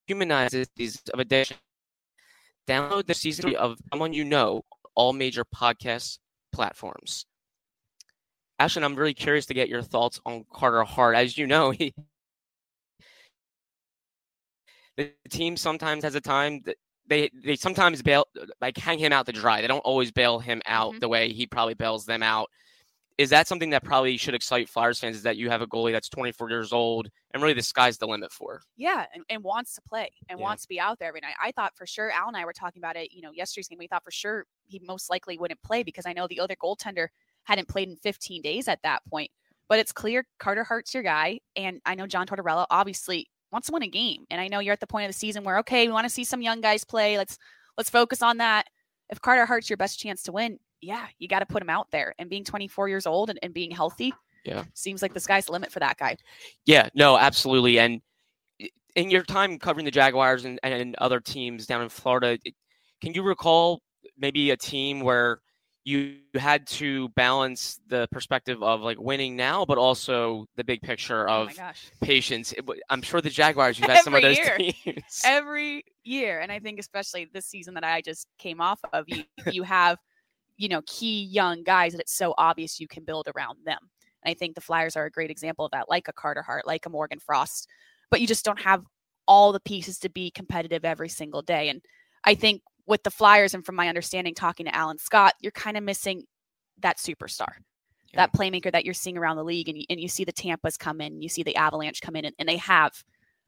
humanizes 0.06 0.68
these 0.76 1.00
of 1.14 1.20
addiction. 1.20 1.56
Download 2.68 3.06
the 3.06 3.14
season 3.14 3.54
of 3.56 3.78
Someone 3.90 4.12
You 4.12 4.24
Know, 4.24 4.56
on 4.56 4.62
all 4.94 5.12
major 5.12 5.44
podcast 5.44 6.18
platforms. 6.52 7.24
Ashlyn, 8.60 8.82
I'm 8.82 8.96
really 8.96 9.14
curious 9.14 9.46
to 9.46 9.54
get 9.54 9.68
your 9.68 9.82
thoughts 9.82 10.20
on 10.26 10.44
Carter 10.52 10.82
Hart. 10.84 11.16
As 11.16 11.38
you 11.38 11.46
know, 11.46 11.70
he, 11.78 11.94
the 14.96 15.12
team 15.30 15.56
sometimes 15.56 16.04
has 16.04 16.14
a 16.14 16.20
time 16.20 16.62
that 16.64 16.76
they 17.08 17.30
they 17.44 17.56
sometimes 17.56 18.02
bail 18.02 18.26
like 18.60 18.76
hang 18.76 18.98
him 18.98 19.12
out 19.12 19.26
to 19.26 19.32
dry. 19.32 19.60
They 19.60 19.68
don't 19.68 19.80
always 19.80 20.10
bail 20.10 20.38
him 20.38 20.62
out 20.66 20.92
mm-hmm. 20.92 20.98
the 21.00 21.08
way 21.08 21.32
he 21.32 21.46
probably 21.46 21.74
bails 21.74 22.04
them 22.06 22.22
out. 22.22 22.48
is 23.18 23.30
that 23.30 23.48
something 23.48 23.70
that 23.70 23.82
probably 23.82 24.16
should 24.18 24.34
excite 24.34 24.68
Flyers 24.68 24.98
fans? 25.00 25.16
Is 25.16 25.22
that 25.22 25.36
you 25.36 25.48
have 25.48 25.62
a 25.62 25.66
goalie 25.66 25.92
that's 25.92 26.08
24 26.08 26.50
years 26.50 26.72
old 26.72 27.08
and 27.32 27.42
really 27.42 27.54
the 27.54 27.62
sky's 27.62 27.96
the 27.96 28.06
limit 28.06 28.30
for? 28.32 28.60
Yeah, 28.76 29.06
and, 29.14 29.24
and 29.30 29.42
wants 29.42 29.74
to 29.76 29.82
play 29.82 30.10
and 30.28 30.38
Yeah. 30.38 30.44
wants 30.44 30.62
to 30.64 30.68
be 30.68 30.78
out 30.80 30.98
there 30.98 31.08
every 31.08 31.20
night. 31.20 31.34
I 31.42 31.52
thought 31.52 31.74
for 31.76 31.86
sure, 31.86 32.10
Al 32.10 32.28
and 32.28 32.36
I 32.36 32.44
were 32.44 32.52
talking 32.52 32.80
about 32.80 32.96
it, 32.96 33.12
you 33.12 33.22
know, 33.22 33.30
yesterday's 33.32 33.68
game. 33.68 33.78
We 33.78 33.86
thought 33.86 34.04
for 34.04 34.10
sure 34.10 34.44
he 34.66 34.80
most 34.84 35.08
likely 35.08 35.38
wouldn't 35.38 35.62
play 35.62 35.82
because 35.82 36.06
I 36.06 36.12
know 36.12 36.26
the 36.26 36.40
other 36.40 36.56
goaltender 36.56 37.08
hadn't 37.44 37.68
played 37.68 37.88
in 37.88 37.96
15 37.96 38.42
days 38.42 38.68
at 38.68 38.82
that 38.82 39.02
point. 39.08 39.30
But 39.68 39.78
it's 39.78 39.92
clear 39.92 40.26
Carter 40.38 40.64
Hart's 40.64 40.92
your 40.92 41.02
guy. 41.02 41.40
And 41.56 41.80
I 41.86 41.94
know 41.94 42.06
John 42.06 42.26
Tortorella 42.26 42.66
obviously 42.70 43.28
wants 43.52 43.68
to 43.68 43.72
win 43.72 43.82
a 43.82 43.88
game. 43.88 44.24
And 44.30 44.40
I 44.40 44.48
know 44.48 44.58
you're 44.60 44.72
at 44.72 44.80
the 44.80 44.86
point 44.86 45.04
of 45.06 45.10
the 45.10 45.18
season 45.18 45.44
where, 45.44 45.58
okay, 45.58 45.86
we 45.86 45.92
want 45.92 46.04
to 46.04 46.12
see 46.12 46.24
some 46.24 46.42
young 46.42 46.60
guys 46.60 46.84
play. 46.84 47.16
Let's 47.16 47.38
let's 47.76 47.90
focus 47.90 48.22
on 48.22 48.38
that. 48.38 48.66
If 49.10 49.20
Carter 49.20 49.46
Hart's 49.46 49.70
your 49.70 49.76
best 49.76 49.98
chance 49.98 50.22
to 50.24 50.32
win, 50.32 50.58
yeah, 50.80 51.06
you 51.18 51.28
got 51.28 51.38
to 51.40 51.46
put 51.46 51.62
him 51.62 51.70
out 51.70 51.90
there. 51.90 52.14
And 52.18 52.28
being 52.28 52.44
24 52.44 52.88
years 52.88 53.06
old 53.06 53.30
and, 53.30 53.38
and 53.42 53.54
being 53.54 53.70
healthy, 53.70 54.12
Yeah. 54.44 54.64
seems 54.74 55.00
like 55.02 55.14
the 55.14 55.20
sky's 55.20 55.46
the 55.46 55.52
limit 55.52 55.70
for 55.70 55.78
that 55.80 55.96
guy. 55.96 56.16
Yeah, 56.64 56.88
no, 56.94 57.16
absolutely. 57.16 57.78
And 57.78 58.00
in 58.96 59.10
your 59.10 59.22
time 59.22 59.58
covering 59.58 59.84
the 59.84 59.90
Jaguars 59.90 60.44
and, 60.44 60.58
and 60.62 60.94
other 60.96 61.20
teams 61.20 61.66
down 61.66 61.82
in 61.82 61.88
Florida, 61.88 62.38
can 63.00 63.14
you 63.14 63.22
recall 63.22 63.80
maybe 64.18 64.50
a 64.50 64.56
team 64.56 65.00
where 65.00 65.40
you 65.86 66.16
had 66.34 66.66
to 66.66 67.08
balance 67.10 67.80
the 67.86 68.08
perspective 68.10 68.60
of 68.60 68.80
like 68.80 68.98
winning 69.00 69.36
now, 69.36 69.64
but 69.64 69.78
also 69.78 70.44
the 70.56 70.64
big 70.64 70.82
picture 70.82 71.28
Oh 71.30 71.42
of 71.44 71.56
gosh. 71.56 71.90
patience? 72.02 72.52
It 72.52 72.64
I'm 72.90 73.02
sure 73.02 73.20
the 73.20 73.30
Jaguars, 73.30 73.78
you've 73.78 73.88
had 73.88 74.04
some 74.04 74.12
of 74.12 74.24
Every 74.24 74.34
those 74.34 74.38
year. 74.38 74.72
teams. 74.84 75.22
every 75.24 75.84
year 76.04 76.40
and 76.40 76.50
i 76.52 76.58
think 76.58 76.78
especially 76.78 77.28
this 77.32 77.46
season 77.46 77.74
that 77.74 77.84
i 77.84 78.00
just 78.00 78.26
came 78.38 78.60
off 78.60 78.80
of 78.92 79.04
you, 79.08 79.24
you 79.50 79.62
have 79.62 79.98
you 80.56 80.68
know 80.68 80.82
key 80.86 81.24
young 81.24 81.62
guys 81.62 81.92
that 81.92 82.00
it's 82.00 82.12
so 82.12 82.34
obvious 82.38 82.80
you 82.80 82.88
can 82.88 83.04
build 83.04 83.28
around 83.34 83.56
them 83.64 83.78
and 84.22 84.30
i 84.30 84.34
think 84.34 84.54
the 84.54 84.60
flyers 84.60 84.96
are 84.96 85.04
a 85.06 85.10
great 85.10 85.30
example 85.30 85.64
of 85.64 85.70
that 85.72 85.88
like 85.88 86.08
a 86.08 86.12
carter 86.12 86.42
hart 86.42 86.66
like 86.66 86.86
a 86.86 86.90
morgan 86.90 87.18
frost 87.18 87.68
but 88.10 88.20
you 88.20 88.26
just 88.26 88.44
don't 88.44 88.60
have 88.60 88.84
all 89.26 89.52
the 89.52 89.60
pieces 89.60 89.98
to 89.98 90.08
be 90.08 90.30
competitive 90.30 90.84
every 90.84 91.08
single 91.08 91.42
day 91.42 91.68
and 91.68 91.80
i 92.24 92.34
think 92.34 92.62
with 92.86 93.02
the 93.02 93.10
flyers 93.10 93.54
and 93.54 93.64
from 93.64 93.74
my 93.74 93.88
understanding 93.88 94.34
talking 94.34 94.66
to 94.66 94.74
alan 94.74 94.98
scott 94.98 95.34
you're 95.40 95.52
kind 95.52 95.76
of 95.76 95.82
missing 95.84 96.24
that 96.80 96.98
superstar 96.98 97.52
Yeah. 98.12 98.26
that 98.26 98.32
playmaker 98.32 98.70
that 98.72 98.84
you're 98.84 98.94
seeing 98.94 99.16
around 99.18 99.36
the 99.36 99.44
league 99.44 99.68
and 99.68 99.78
you, 99.78 99.84
and 99.90 100.00
you 100.00 100.08
see 100.08 100.24
the 100.24 100.32
tampas 100.32 100.78
come 100.78 101.00
in 101.00 101.22
you 101.22 101.28
see 101.28 101.42
the 101.42 101.56
avalanche 101.56 102.00
come 102.00 102.16
in 102.16 102.24
and, 102.26 102.34
and 102.38 102.48
they 102.48 102.58
have 102.58 102.92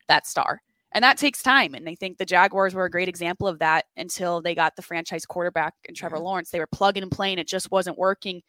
that 0.08 0.26
star 0.26 0.60
and 0.92 1.04
that 1.04 1.18
takes 1.18 1.42
time. 1.42 1.74
And 1.74 1.86
I 1.86 1.94
think 1.94 2.16
the 2.16 2.24
Jaguars 2.24 2.74
were 2.74 2.86
a 2.86 2.90
great 2.90 3.08
example 3.08 3.46
of 3.46 3.58
that 3.58 3.84
until 3.98 4.40
they 4.40 4.54
got 4.54 4.74
the 4.74 4.80
franchise 4.80 5.26
quarterback 5.26 5.74
and 5.86 5.94
Trevor 5.94 6.16
Yeah. 6.16 6.22
Lawrence. 6.22 6.50
They 6.50 6.60
were 6.60 6.66
plugging 6.66 7.02
and 7.02 7.12
playing. 7.12 7.38
It 7.38 7.46
just 7.46 7.70
wasn't 7.70 7.98
working. 7.98 8.40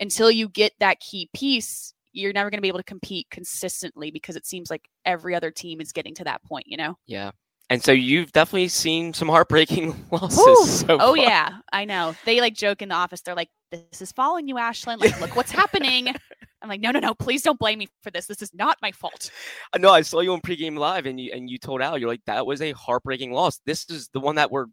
Until 0.00 0.30
you 0.30 0.48
get 0.48 0.72
that 0.80 1.00
key 1.00 1.28
piece, 1.34 1.92
you're 2.14 2.32
never 2.32 2.48
going 2.48 2.56
to 2.56 2.62
be 2.62 2.68
able 2.68 2.78
to 2.78 2.84
compete 2.84 3.26
consistently 3.30 4.10
because 4.10 4.36
it 4.36 4.46
seems 4.46 4.70
like 4.70 4.88
every 5.04 5.34
other 5.34 5.50
team 5.50 5.82
is 5.82 5.92
getting 5.92 6.14
to 6.14 6.24
that 6.24 6.42
point, 6.44 6.66
you 6.66 6.78
know? 6.78 6.96
Yeah. 7.06 7.32
And 7.72 7.82
so 7.82 7.90
you've 7.92 8.32
definitely 8.32 8.68
seen 8.68 9.14
some 9.14 9.28
heartbreaking 9.28 9.96
losses. 10.10 10.80
So 10.80 10.86
Oh, 11.00 11.14
far. 11.14 11.16
yeah. 11.16 11.56
I 11.72 11.86
know. 11.86 12.14
They 12.26 12.42
like 12.42 12.54
joke 12.54 12.82
in 12.82 12.90
the 12.90 12.94
office. 12.94 13.22
They're 13.22 13.34
like, 13.34 13.48
this 13.70 14.02
is 14.02 14.12
following 14.12 14.46
you, 14.46 14.56
Ashlyn. 14.56 14.98
Like, 15.00 15.18
look 15.22 15.34
what's 15.36 15.50
happening. 15.50 16.08
I'm 16.62 16.68
like, 16.68 16.82
no, 16.82 16.90
no, 16.90 17.00
no. 17.00 17.14
Please 17.14 17.40
don't 17.40 17.58
blame 17.58 17.78
me 17.78 17.88
for 18.02 18.10
this. 18.10 18.26
This 18.26 18.42
is 18.42 18.52
not 18.52 18.76
my 18.82 18.92
fault. 18.92 19.30
I 19.72 19.78
know 19.78 19.88
I 19.90 20.02
saw 20.02 20.20
you 20.20 20.34
on 20.34 20.42
pregame 20.42 20.76
live, 20.76 21.06
and 21.06 21.18
you 21.18 21.32
and 21.32 21.48
you 21.48 21.58
told 21.58 21.80
Al, 21.80 21.96
you're 21.96 22.10
like, 22.10 22.20
that 22.26 22.46
was 22.46 22.60
a 22.60 22.72
heartbreaking 22.72 23.32
loss. 23.32 23.58
This 23.64 23.88
is 23.88 24.08
the 24.12 24.20
one 24.20 24.34
that 24.36 24.50
were 24.52 24.66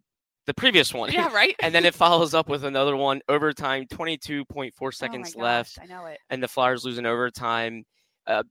the 0.46 0.52
previous 0.54 0.92
one. 0.92 1.10
Yeah, 1.10 1.32
right? 1.34 1.56
and 1.62 1.74
then 1.74 1.86
it 1.86 1.94
follows 1.94 2.34
up 2.34 2.50
with 2.50 2.64
another 2.64 2.96
one 2.96 3.22
overtime, 3.30 3.86
22.4 3.90 4.44
Oh 4.52 4.84
my 4.84 4.90
seconds 4.90 5.34
gosh, 5.34 5.42
left, 5.42 5.78
I 5.82 5.86
know 5.86 6.04
it. 6.04 6.18
and 6.28 6.42
the 6.42 6.48
Flyers 6.48 6.84
losing 6.84 7.06
overtime. 7.06 7.84
Uh, 8.26 8.42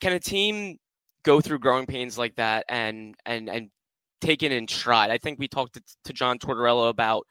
can 0.00 0.12
a 0.14 0.20
team 0.20 0.78
go 1.24 1.40
through 1.40 1.58
growing 1.60 1.86
pains 1.86 2.18
like 2.18 2.36
that 2.36 2.64
and 2.68 3.14
and 3.26 3.48
and 3.48 3.70
take 4.20 4.42
it 4.42 4.52
in 4.52 4.68
stride? 4.68 5.10
I 5.10 5.18
think 5.18 5.38
we 5.38 5.48
talked 5.48 5.74
to, 5.74 5.82
to 6.04 6.12
John 6.12 6.38
Tortorella 6.38 6.88
about 6.90 7.26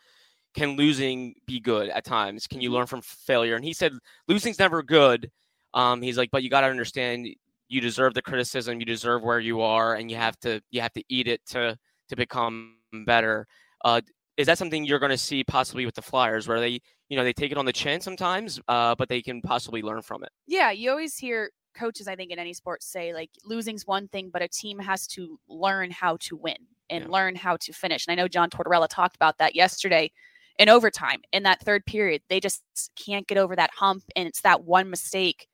can 0.54 0.76
losing 0.76 1.36
be 1.48 1.60
good 1.60 1.90
at 1.90 2.04
times? 2.06 2.48
Can 2.48 2.62
you 2.62 2.70
Mhm. 2.70 2.74
learn 2.74 2.88
from 2.88 3.02
failure? 3.02 3.56
And 3.56 3.64
he 3.64 3.74
said 3.74 3.94
losing's 4.28 4.60
never 4.60 4.84
good. 4.84 5.32
Um, 5.74 6.02
he's 6.02 6.18
like, 6.18 6.30
but 6.32 6.44
you 6.44 6.50
got 6.50 6.62
to 6.62 6.68
understand 6.68 7.28
you 7.70 7.80
deserve 7.82 8.14
the 8.14 8.22
criticism, 8.22 8.80
you 8.80 8.86
deserve 8.86 9.24
where 9.24 9.40
you 9.40 9.62
are, 9.62 9.96
and 9.96 10.12
you 10.12 10.18
have 10.18 10.38
to 10.42 10.62
you 10.72 10.82
have 10.82 10.94
to 10.94 11.04
eat 11.10 11.28
it 11.28 11.46
to 11.48 11.78
to 12.10 12.16
become 12.16 12.78
better. 13.06 13.48
Uh, 13.86 14.02
is 14.38 14.48
that 14.48 14.58
something 14.58 14.84
you're 14.86 15.00
going 15.00 15.12
to 15.12 15.18
see 15.18 15.44
possibly 15.44 15.86
with 15.86 15.96
the 15.96 16.02
Flyers, 16.02 16.48
where 16.48 16.60
they 16.60 16.82
you 17.10 17.18
know 17.18 17.24
they 17.24 17.34
take 17.34 17.52
it 17.52 17.58
on 17.58 17.66
the 17.66 17.74
chin 17.74 18.02
sometimes, 18.02 18.60
uh, 18.68 18.96
but 18.96 19.08
they 19.10 19.22
can 19.22 19.42
possibly 19.42 19.82
learn 19.82 20.02
from 20.02 20.24
it? 20.24 20.32
Yeah, 20.48 20.72
you 20.72 20.90
always 20.90 21.18
hear 21.18 21.52
coaches, 21.74 22.08
I 22.08 22.16
think, 22.16 22.32
in 22.32 22.40
any 22.40 22.54
sport 22.54 22.84
say 22.84 23.14
like 23.14 23.30
losing's 23.46 23.88
one 23.88 24.08
thing, 24.10 24.30
but 24.32 24.42
a 24.42 24.48
team 24.48 24.80
has 24.80 25.08
to 25.08 25.40
learn 25.48 25.92
how 25.92 26.18
to 26.22 26.36
win 26.36 26.58
and 26.90 27.06
Yeah. 27.06 27.10
learn 27.10 27.36
how 27.36 27.58
to 27.58 27.74
finish. 27.74 28.06
And 28.08 28.12
I 28.14 28.22
know 28.22 28.28
John 28.28 28.50
Tortorella 28.50 28.88
talked 28.90 29.16
about 29.16 29.38
that 29.38 29.56
yesterday 29.56 30.12
in 30.60 30.70
overtime 30.70 31.22
in 31.32 31.44
that 31.44 31.62
third 31.62 31.86
period. 31.86 32.22
They 32.28 32.40
just 32.40 32.62
can't 32.96 33.28
get 33.28 33.38
over 33.38 33.56
that 33.56 33.72
hump. 33.74 34.04
And 34.16 34.28
it's 34.28 34.42
that 34.42 34.64
one 34.64 34.90
mistake, 34.90 35.48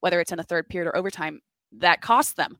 whether 0.00 0.20
it's 0.20 0.32
in 0.32 0.38
the 0.38 0.42
third 0.44 0.68
period 0.68 0.88
or 0.88 0.96
overtime, 0.96 1.40
that 1.72 2.00
costs 2.00 2.34
them. 2.34 2.58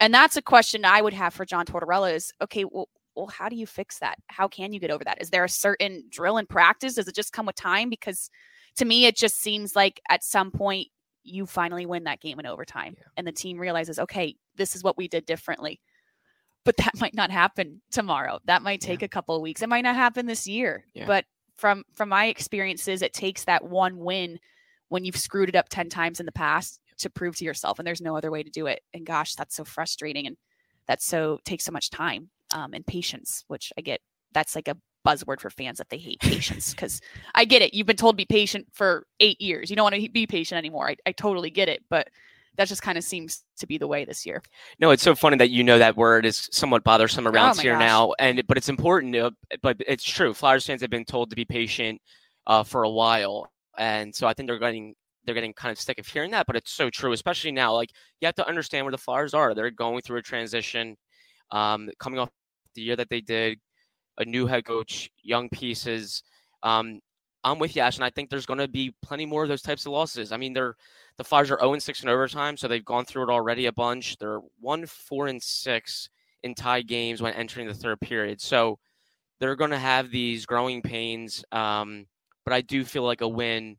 And 0.00 0.12
that's 0.12 0.36
a 0.36 0.42
question 0.42 0.84
I 0.84 1.00
would 1.02 1.14
have 1.14 1.34
for 1.34 1.44
John 1.44 1.64
Tortorella 1.66 2.12
is 2.14 2.32
okay, 2.42 2.64
well, 2.64 2.88
well, 3.14 3.26
how 3.28 3.48
do 3.48 3.54
you 3.56 3.66
fix 3.66 4.00
that? 4.00 4.18
How 4.26 4.48
can 4.48 4.72
you 4.72 4.80
get 4.80 4.90
over 4.90 5.04
that? 5.04 5.22
Is 5.22 5.30
there 5.30 5.44
a 5.44 5.48
certain 5.48 6.04
drill 6.10 6.36
and 6.36 6.48
practice? 6.48 6.94
Does 6.94 7.06
it 7.06 7.14
just 7.14 7.32
come 7.32 7.46
with 7.46 7.54
time? 7.54 7.88
Because 7.88 8.28
to 8.76 8.84
me, 8.84 9.06
it 9.06 9.16
just 9.16 9.40
seems 9.40 9.76
like 9.76 10.00
at 10.08 10.24
some 10.24 10.50
point 10.50 10.88
you 11.24 11.46
finally 11.46 11.86
win 11.86 12.04
that 12.04 12.20
game 12.20 12.38
in 12.38 12.46
overtime 12.46 12.94
Yeah. 12.98 13.04
and 13.16 13.26
the 13.26 13.32
team 13.32 13.58
realizes, 13.58 13.98
okay, 13.98 14.36
this 14.56 14.76
is 14.76 14.82
what 14.84 14.96
we 14.96 15.08
did 15.08 15.26
differently. 15.26 15.80
But 16.64 16.76
that 16.78 16.92
might 17.00 17.14
not 17.14 17.30
happen 17.30 17.80
tomorrow. 17.90 18.38
That 18.44 18.62
might 18.62 18.82
Yeah. 18.82 18.88
take 18.88 19.02
a 19.02 19.08
couple 19.08 19.34
of 19.34 19.42
weeks. 19.42 19.62
It 19.62 19.68
might 19.68 19.82
not 19.84 19.96
happen 19.96 20.26
this 20.26 20.46
year. 20.46 20.84
Yeah. 20.94 21.06
But 21.06 21.24
from 21.56 21.84
from 21.94 22.08
my 22.08 22.26
experiences, 22.26 23.00
it 23.02 23.12
takes 23.12 23.44
that 23.44 23.64
one 23.64 23.98
win 23.98 24.38
when 24.88 25.04
you've 25.04 25.16
screwed 25.16 25.48
it 25.48 25.56
up 25.56 25.68
10 25.68 25.88
times 25.88 26.20
in 26.20 26.26
the 26.26 26.32
past 26.32 26.80
to 26.98 27.10
prove 27.10 27.36
to 27.36 27.44
yourself 27.44 27.78
and 27.78 27.86
there's 27.86 28.00
no 28.00 28.16
other 28.16 28.30
way 28.30 28.42
to 28.42 28.50
do 28.50 28.66
it. 28.66 28.82
And 28.92 29.04
gosh, 29.06 29.34
that's 29.34 29.54
so 29.56 29.64
frustrating 29.64 30.26
and 30.26 30.36
that's 30.86 31.04
so 31.06 31.38
takes 31.44 31.64
so 31.64 31.72
much 31.72 31.90
time 31.90 32.30
um, 32.52 32.74
and 32.74 32.86
patience, 32.86 33.44
which 33.48 33.72
I 33.78 33.80
get 33.80 34.00
that's 34.32 34.54
like 34.54 34.68
a 34.68 34.76
buzzword 35.04 35.40
for 35.40 35.50
fans 35.50 35.78
that 35.78 35.90
they 35.90 35.98
hate 35.98 36.20
patience 36.20 36.70
because 36.70 37.00
I 37.34 37.44
get 37.44 37.62
it. 37.62 37.74
You've 37.74 37.86
been 37.86 37.96
told 37.96 38.14
to 38.14 38.16
be 38.16 38.26
patient 38.26 38.66
for 38.72 39.06
eight 39.20 39.40
years. 39.40 39.70
You 39.70 39.76
don't 39.76 39.84
want 39.84 39.94
to 39.94 40.08
be 40.10 40.26
patient 40.26 40.58
anymore. 40.58 40.88
I, 40.88 40.96
I 41.06 41.12
totally 41.12 41.50
get 41.50 41.68
it, 41.68 41.82
but 41.88 42.08
that 42.56 42.68
just 42.68 42.82
kind 42.82 42.96
of 42.96 43.04
seems 43.04 43.44
to 43.58 43.66
be 43.66 43.78
the 43.78 43.86
way 43.86 44.04
this 44.04 44.24
year. 44.24 44.42
No, 44.78 44.90
it's 44.90 45.02
so 45.02 45.14
funny 45.14 45.36
that 45.38 45.50
you 45.50 45.64
know 45.64 45.78
that 45.78 45.96
word 45.96 46.24
is 46.24 46.48
somewhat 46.52 46.84
bothersome 46.84 47.26
around 47.26 47.58
Oh 47.58 47.62
here 47.62 47.72
gosh. 47.72 47.80
now, 47.80 48.14
and 48.18 48.46
but 48.46 48.56
it's 48.56 48.68
important. 48.68 49.14
Uh, 49.16 49.30
but 49.62 49.76
it's 49.86 50.04
true. 50.04 50.32
Flyers 50.32 50.66
fans 50.66 50.80
have 50.80 50.90
been 50.90 51.04
told 51.04 51.30
to 51.30 51.36
be 51.36 51.44
patient 51.44 52.00
uh, 52.46 52.62
for 52.62 52.84
a 52.84 52.90
while, 52.90 53.50
and 53.76 54.14
so 54.14 54.26
I 54.26 54.34
think 54.34 54.48
they're 54.48 54.58
getting 54.58 54.94
they're 55.24 55.34
getting 55.34 55.52
kind 55.52 55.72
of 55.72 55.80
sick 55.80 55.98
of 55.98 56.06
hearing 56.06 56.30
that. 56.32 56.46
But 56.46 56.56
it's 56.56 56.70
so 56.70 56.90
true, 56.90 57.12
especially 57.12 57.52
now. 57.52 57.74
Like 57.74 57.90
you 58.20 58.26
have 58.26 58.34
to 58.36 58.46
understand 58.46 58.84
where 58.86 58.92
the 58.92 58.98
Flyers 58.98 59.34
are. 59.34 59.54
They're 59.54 59.70
going 59.70 60.02
through 60.02 60.18
a 60.18 60.22
transition, 60.22 60.96
um, 61.50 61.90
coming 61.98 62.18
off 62.20 62.30
the 62.74 62.82
year 62.82 62.96
that 62.96 63.08
they 63.08 63.20
did, 63.20 63.58
a 64.18 64.24
new 64.24 64.46
head 64.46 64.64
coach, 64.64 65.10
young 65.22 65.48
pieces. 65.48 66.22
Um, 66.62 67.00
I'm 67.42 67.58
with 67.58 67.76
you, 67.76 67.82
Ash, 67.82 67.96
and 67.96 68.04
I 68.04 68.10
think 68.10 68.30
there's 68.30 68.46
going 68.46 68.58
to 68.58 68.68
be 68.68 68.94
plenty 69.02 69.26
more 69.26 69.42
of 69.42 69.48
those 69.48 69.62
types 69.62 69.84
of 69.84 69.92
losses. 69.92 70.32
I 70.32 70.36
mean, 70.36 70.54
they're 70.54 70.76
the 71.18 71.24
Flyers 71.24 71.50
are 71.50 71.60
0 71.60 71.78
6 71.78 72.02
in 72.02 72.08
overtime, 72.08 72.56
so 72.56 72.66
they've 72.66 72.84
gone 72.84 73.04
through 73.04 73.24
it 73.24 73.30
already 73.30 73.66
a 73.66 73.72
bunch. 73.72 74.16
They're 74.18 74.40
1 74.60 74.86
4 74.86 75.26
and 75.28 75.42
6 75.42 76.08
in 76.42 76.54
tie 76.54 76.82
games 76.82 77.22
when 77.22 77.34
entering 77.34 77.66
the 77.66 77.74
third 77.74 78.00
period. 78.00 78.40
So 78.40 78.78
they're 79.40 79.56
going 79.56 79.70
to 79.70 79.78
have 79.78 80.10
these 80.10 80.46
growing 80.46 80.82
pains. 80.82 81.44
Um, 81.52 82.06
but 82.44 82.52
I 82.52 82.60
do 82.60 82.84
feel 82.84 83.02
like 83.02 83.20
a 83.20 83.28
win 83.28 83.76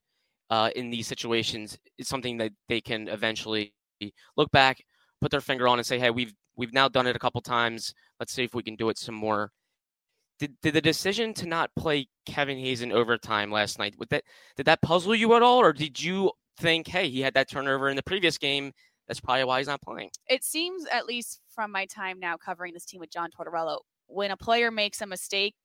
uh, 0.49 0.69
in 0.75 0.89
these 0.89 1.07
situations 1.07 1.77
is 1.97 2.07
something 2.07 2.37
that 2.37 2.51
they 2.69 2.81
can 2.81 3.07
eventually 3.07 3.73
look 4.37 4.51
back, 4.51 4.83
put 5.21 5.31
their 5.31 5.41
finger 5.41 5.67
on, 5.67 5.79
and 5.79 5.85
say, 5.85 5.99
"Hey, 5.99 6.09
we've 6.11 6.33
we've 6.55 6.73
now 6.73 6.87
done 6.87 7.07
it 7.07 7.15
a 7.15 7.19
couple 7.19 7.41
times. 7.41 7.93
Let's 8.19 8.33
see 8.33 8.43
if 8.43 8.53
we 8.53 8.63
can 8.63 8.75
do 8.75 8.89
it 8.89 8.97
some 8.97 9.15
more." 9.15 9.51
Did, 10.39 10.59
did 10.61 10.73
the 10.73 10.81
decision 10.81 11.33
to 11.35 11.45
not 11.45 11.71
play 11.75 12.07
Kevin 12.25 12.57
Hayes 12.57 12.81
in 12.81 12.91
overtime 12.91 13.51
last 13.51 13.79
night 13.79 13.95
would 13.97 14.09
that 14.09 14.23
did 14.57 14.65
that 14.65 14.81
puzzle 14.81 15.15
you 15.15 15.33
at 15.35 15.41
all, 15.41 15.59
or 15.59 15.71
did 15.71 16.01
you 16.01 16.31
think, 16.57 16.87
"Hey, 16.87 17.09
he 17.09 17.21
had 17.21 17.33
that 17.35 17.49
turnover 17.49 17.89
in 17.89 17.95
the 17.95 18.03
previous 18.03 18.37
game. 18.37 18.73
That's 19.07 19.21
probably 19.21 19.45
why 19.45 19.59
he's 19.59 19.67
not 19.67 19.81
playing." 19.81 20.09
It 20.27 20.43
seems, 20.43 20.85
at 20.87 21.05
least 21.05 21.39
from 21.49 21.71
my 21.71 21.85
time 21.85 22.19
now 22.19 22.35
covering 22.37 22.73
this 22.73 22.85
team 22.85 22.99
with 22.99 23.11
John 23.11 23.29
Tortorella, 23.31 23.79
when 24.07 24.31
a 24.31 24.37
player 24.37 24.71
makes 24.71 25.01
a 25.01 25.05
mistake, 25.05 25.55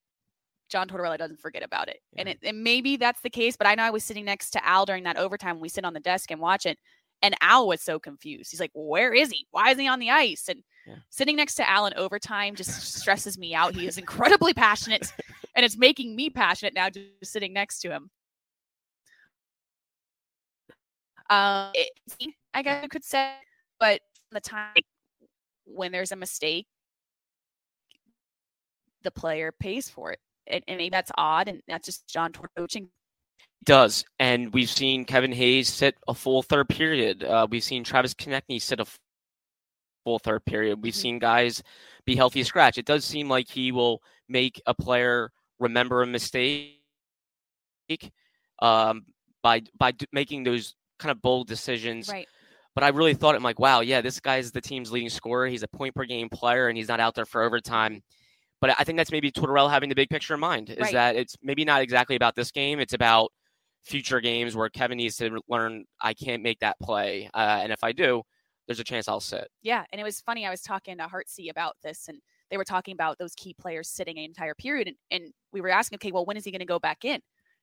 John 0.69 0.87
Tortorella 0.87 1.17
doesn't 1.17 1.41
forget 1.41 1.63
about 1.63 1.89
it. 1.89 1.99
And, 2.15 2.29
Yeah. 2.29 2.35
it, 2.35 2.39
and 2.43 2.63
maybe 2.63 2.95
that's 2.95 3.21
the 3.21 3.29
case, 3.29 3.57
but 3.57 3.67
I 3.67 3.75
know 3.75 3.83
I 3.83 3.89
was 3.89 4.05
sitting 4.05 4.23
next 4.25 4.51
to 4.51 4.65
Al 4.65 4.85
during 4.85 5.03
that 5.03 5.17
overtime 5.17 5.59
we 5.59 5.67
sit 5.69 5.83
on 5.83 5.93
the 5.93 5.99
desk 5.99 6.31
and 6.31 6.39
watch 6.39 6.65
it. 6.65 6.79
And 7.21 7.35
Al 7.41 7.67
was 7.67 7.81
so 7.81 7.99
confused. 7.99 8.51
He's 8.51 8.59
like, 8.61 8.71
Where 8.73 9.13
is 9.13 9.31
he? 9.31 9.47
Why 9.51 9.71
isn't 9.71 9.81
he 9.81 9.87
on 9.89 9.99
the 9.99 10.11
ice? 10.11 10.47
And 10.47 10.63
Yeah. 10.87 10.95
sitting 11.09 11.35
next 11.35 11.55
to 11.55 11.69
Al 11.69 11.85
in 11.85 11.93
overtime 11.95 12.55
just 12.55 12.95
stresses 12.95 13.37
me 13.37 13.53
out. 13.53 13.75
He 13.75 13.87
is 13.87 13.97
incredibly 13.97 14.53
passionate, 14.53 15.13
and 15.55 15.65
it's 15.65 15.77
making 15.77 16.15
me 16.15 16.29
passionate 16.29 16.73
now 16.73 16.89
just 16.89 17.07
sitting 17.23 17.53
next 17.53 17.81
to 17.81 17.89
him. 17.89 18.09
Um, 21.29 21.71
it, 21.73 22.33
I 22.53 22.61
guess 22.61 22.83
you 22.83 22.89
could 22.89 23.05
say, 23.05 23.33
but 23.79 24.01
the 24.31 24.41
time 24.41 24.73
when 25.65 25.91
there's 25.91 26.11
a 26.11 26.15
mistake, 26.15 26.67
the 29.03 29.11
player 29.11 29.51
pays 29.51 29.89
for 29.89 30.11
it. 30.11 30.19
And, 30.47 30.63
and 30.67 30.77
maybe 30.77 30.89
that's 30.89 31.11
odd, 31.17 31.47
and 31.47 31.61
that's 31.67 31.85
just 31.85 32.07
John 32.07 32.31
coaching. 32.57 32.89
Does 33.63 34.03
and 34.17 34.51
we've 34.53 34.69
seen 34.69 35.05
Kevin 35.05 35.31
Hayes 35.31 35.69
sit 35.69 35.95
a 36.07 36.15
full 36.15 36.41
third 36.41 36.67
period. 36.67 37.23
Uh, 37.23 37.45
we've 37.49 37.63
seen 37.63 37.83
Travis 37.83 38.15
Konecny 38.15 38.59
sit 38.59 38.79
a 38.79 38.85
full 40.03 40.19
third 40.19 40.45
period. 40.45 40.81
We've 40.81 40.93
mm-hmm. 40.93 41.01
seen 41.01 41.19
guys 41.19 41.63
be 42.05 42.15
healthy 42.15 42.43
scratch. 42.43 42.77
It 42.77 42.85
does 42.85 43.05
seem 43.05 43.29
like 43.29 43.47
he 43.47 43.71
will 43.71 44.01
make 44.27 44.61
a 44.65 44.73
player 44.73 45.31
remember 45.59 46.01
a 46.01 46.07
mistake 46.07 46.79
um, 48.61 49.05
by 49.41 49.61
by 49.77 49.93
making 50.11 50.43
those 50.43 50.75
kind 50.99 51.11
of 51.11 51.21
bold 51.21 51.47
decisions. 51.47 52.09
Right. 52.09 52.27
But 52.73 52.85
I 52.85 52.89
really 52.89 53.13
thought 53.13 53.35
I'm 53.35 53.43
like, 53.43 53.59
wow, 53.59 53.81
yeah, 53.81 53.99
this 54.01 54.19
guy's 54.19 54.51
the 54.51 54.61
team's 54.61 54.91
leading 54.91 55.09
scorer. 55.09 55.47
He's 55.47 55.63
a 55.63 55.67
point 55.67 55.93
per 55.93 56.05
game 56.05 56.29
player, 56.29 56.69
and 56.69 56.77
he's 56.77 56.87
not 56.87 57.01
out 57.01 57.15
there 57.15 57.25
for 57.25 57.41
overtime. 57.41 58.01
But 58.61 58.75
I 58.79 58.83
think 58.83 58.97
that's 58.97 59.11
maybe 59.11 59.31
Tortorella 59.31 59.69
having 59.69 59.89
the 59.89 59.95
big 59.95 60.09
picture 60.09 60.35
in 60.35 60.39
mind 60.39 60.69
is 60.69 60.77
right. 60.79 60.93
that 60.93 61.15
it's 61.15 61.35
maybe 61.41 61.65
not 61.65 61.81
exactly 61.81 62.15
about 62.15 62.35
this 62.35 62.51
game. 62.51 62.79
It's 62.79 62.93
about 62.93 63.31
future 63.83 64.21
games 64.21 64.55
where 64.55 64.69
Kevin 64.69 64.97
needs 64.97 65.17
to 65.17 65.41
learn 65.49 65.85
I 65.99 66.13
can't 66.13 66.43
make 66.43 66.59
that 66.59 66.79
play, 66.79 67.29
uh, 67.33 67.59
and 67.61 67.73
if 67.73 67.83
I 67.83 67.91
do, 67.91 68.23
there's 68.71 68.79
a 68.79 68.85
chance 68.85 69.09
I'll 69.09 69.19
sit. 69.19 69.49
Yeah, 69.61 69.83
and 69.91 69.99
it 69.99 70.03
was 70.05 70.21
funny. 70.21 70.45
I 70.45 70.49
was 70.49 70.61
talking 70.61 70.97
to 70.97 71.03
Hartsey 71.03 71.49
about 71.49 71.75
this, 71.83 72.07
and 72.07 72.19
they 72.49 72.55
were 72.57 72.63
talking 72.63 72.93
about 72.93 73.17
those 73.17 73.35
key 73.35 73.53
players 73.53 73.89
sitting 73.89 74.17
an 74.17 74.23
entire 74.23 74.55
period, 74.55 74.87
and, 74.87 74.97
and 75.11 75.33
we 75.51 75.59
were 75.59 75.69
asking, 75.69 75.97
okay, 75.97 76.13
well, 76.13 76.25
when 76.25 76.37
is 76.37 76.45
he 76.45 76.51
going 76.51 76.59
to 76.59 76.65
go 76.65 76.79
back 76.79 77.03
in? 77.03 77.19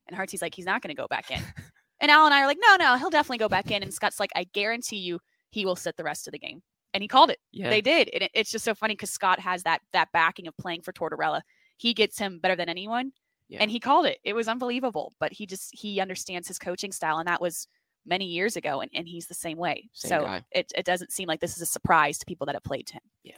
And 0.07 0.15
Hartsey's 0.15 0.41
like, 0.41 0.53
he's 0.53 0.65
not 0.65 0.83
going 0.83 0.95
to 0.95 1.01
go 1.01 1.07
back 1.07 1.31
in. 1.31 1.41
and 1.99 2.11
Al 2.11 2.25
and 2.25 2.33
I 2.33 2.41
are 2.41 2.47
like, 2.47 2.59
no, 2.61 2.75
no, 2.77 2.95
he'll 2.97 3.09
definitely 3.09 3.39
go 3.39 3.49
back 3.49 3.71
in. 3.71 3.81
And 3.81 3.93
Scott's 3.93 4.19
like, 4.19 4.31
I 4.35 4.45
guarantee 4.53 4.97
you, 4.97 5.19
he 5.49 5.65
will 5.65 5.75
sit 5.75 5.97
the 5.97 6.03
rest 6.03 6.27
of 6.27 6.31
the 6.31 6.39
game. 6.39 6.61
And 6.93 7.01
he 7.01 7.07
called 7.07 7.31
it. 7.31 7.39
Yeah. 7.51 7.69
They 7.69 7.81
did. 7.81 8.09
And 8.13 8.23
it, 8.23 8.31
it's 8.33 8.51
just 8.51 8.65
so 8.65 8.75
funny 8.75 8.93
because 8.93 9.11
Scott 9.11 9.39
has 9.39 9.63
that 9.63 9.81
that 9.93 10.09
backing 10.11 10.47
of 10.47 10.57
playing 10.57 10.81
for 10.81 10.91
Tortorella. 10.91 11.41
He 11.77 11.93
gets 11.93 12.17
him 12.17 12.39
better 12.39 12.55
than 12.55 12.69
anyone. 12.69 13.11
Yeah. 13.47 13.59
And 13.61 13.69
he 13.69 13.79
called 13.79 14.05
it. 14.05 14.17
It 14.23 14.33
was 14.33 14.47
unbelievable. 14.47 15.13
But 15.19 15.33
he 15.33 15.45
just 15.45 15.69
he 15.71 15.99
understands 15.99 16.47
his 16.47 16.57
coaching 16.57 16.91
style. 16.91 17.19
And 17.19 17.27
that 17.27 17.41
was 17.41 17.67
many 18.09 18.25
years 18.25 18.55
ago. 18.55 18.81
And, 18.81 18.91
and 18.93 19.07
he's 19.07 19.27
the 19.27 19.33
same 19.33 19.57
way. 19.57 19.89
Same 19.93 20.09
so 20.09 20.25
guy. 20.25 20.43
it, 20.51 20.71
it 20.75 20.85
doesn't 20.85 21.11
seem 21.11 21.27
like 21.27 21.39
this 21.39 21.55
is 21.55 21.61
a 21.61 21.65
surprise 21.65 22.17
to 22.17 22.25
people 22.25 22.45
that 22.47 22.55
have 22.55 22.63
played 22.63 22.89
him. 22.89 23.01
Yeah. 23.23 23.37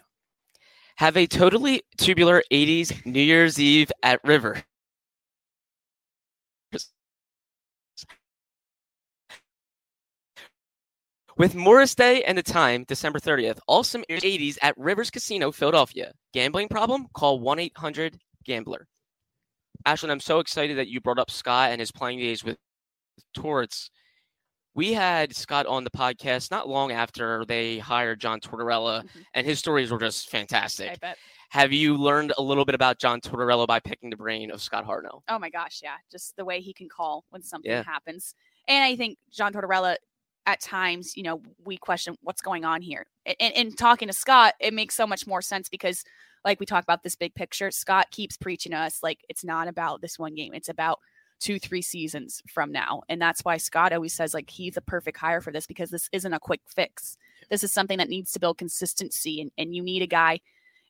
Have 0.96 1.18
a 1.18 1.28
totally 1.28 1.84
tubular 1.98 2.44
80s 2.52 3.06
New 3.06 3.22
Year's 3.22 3.60
Eve 3.60 3.92
at 4.02 4.20
River. 4.24 4.64
With 11.38 11.56
Morris 11.56 11.96
Day 11.96 12.24
and 12.24 12.38
the 12.38 12.44
time, 12.44 12.84
December 12.88 13.18
30th, 13.18 13.58
awesome 13.68 14.04
80s 14.10 14.58
at 14.62 14.78
Rivers 14.78 15.10
Casino, 15.10 15.52
Philadelphia. 15.52 16.12
Gambling 16.34 16.68
problem? 16.68 17.08
Call 17.16 17.40
1 17.40 17.58
800 17.58 18.20
Gambler. 18.46 18.88
Ashlyn, 19.88 20.12
I'm 20.12 20.20
so 20.20 20.40
excited 20.40 20.78
that 20.78 20.88
you 20.88 21.02
brought 21.02 21.18
up 21.18 21.32
Scott 21.32 21.72
and 21.72 21.80
his 21.80 21.92
playing 21.92 22.20
days 22.20 22.44
with 22.44 22.58
Torts. 23.34 23.90
We 24.74 24.94
had 24.94 25.36
Scott 25.36 25.66
on 25.66 25.84
the 25.84 25.90
podcast 25.90 26.52
not 26.52 26.70
long 26.70 26.92
after 26.92 27.44
they 27.46 27.80
hired 27.80 28.22
John 28.22 28.40
Tortorella, 28.40 29.02
mm-hmm. 29.02 29.20
and 29.34 29.46
his 29.46 29.60
stories 29.60 29.92
were 29.92 30.00
just 30.00 30.30
fantastic. 30.30 30.92
I 30.92 30.96
bet. 30.96 31.18
Have 31.50 31.74
you 31.74 31.98
learned 31.98 32.32
a 32.38 32.42
little 32.42 32.64
bit 32.64 32.76
about 32.76 32.98
John 32.98 33.20
Tortorella 33.20 33.68
by 33.68 33.82
picking 33.82 34.10
the 34.10 34.16
brain 34.16 34.52
of 34.52 34.62
Scott 34.62 34.88
Hartnell? 34.88 35.24
Oh 35.28 35.38
my 35.38 35.50
gosh, 35.50 35.82
yeah. 35.84 35.96
Just 36.10 36.38
the 36.38 36.46
way 36.46 36.62
he 36.62 36.74
can 36.74 36.88
call 36.88 37.26
when 37.30 37.42
something 37.42 37.70
yeah. 37.70 37.84
happens. 37.84 38.36
And 38.70 38.86
I 38.86 38.96
think 38.96 39.18
John 39.30 39.52
Tortorella 39.52 39.98
at 40.46 40.62
times, 40.62 41.18
you 41.18 41.24
know, 41.24 41.42
we 41.66 41.76
question 41.76 42.16
what's 42.22 42.42
going 42.42 42.64
on 42.64 42.82
here. 42.82 43.06
And, 43.26 43.54
and 43.54 43.78
talking 43.78 44.08
to 44.08 44.14
Scott, 44.14 44.54
it 44.62 44.74
makes 44.74 44.96
so 44.96 45.06
much 45.06 45.28
more 45.28 45.42
sense 45.42 45.68
because, 45.68 46.06
like 46.46 46.62
we 46.62 46.66
talk 46.66 46.84
about 46.84 47.04
this 47.04 47.16
big 47.18 47.36
picture, 47.36 47.70
Scott 47.70 48.08
keeps 48.12 48.38
preaching 48.38 48.72
to 48.72 48.78
us 48.78 49.04
like 49.04 49.20
it's 49.28 49.44
not 49.44 49.68
about 49.68 50.02
this 50.02 50.18
one 50.18 50.34
game. 50.34 50.54
It's 50.54 50.70
about 50.70 51.00
two, 51.42 51.60
three 51.60 51.82
seasons 51.82 52.42
from 52.48 52.72
now. 52.72 53.02
And 53.10 53.22
that's 53.22 53.42
why 53.42 53.58
Scott 53.58 53.92
always 53.92 54.14
says 54.14 54.34
like 54.34 54.50
he's 54.50 54.76
the 54.76 54.82
perfect 54.82 55.18
hire 55.18 55.42
for 55.42 55.52
this 55.52 55.68
because 55.68 55.90
this 55.90 56.08
isn't 56.12 56.34
a 56.34 56.40
quick 56.40 56.62
fix. 56.68 57.18
This 57.50 57.64
is 57.64 57.74
something 57.74 57.98
that 57.98 58.10
needs 58.10 58.32
to 58.32 58.40
build 58.40 58.58
consistency 58.58 59.42
and, 59.42 59.52
and 59.58 59.76
you 59.76 59.84
need 59.84 60.02
a 60.02 60.08
guy. 60.08 60.40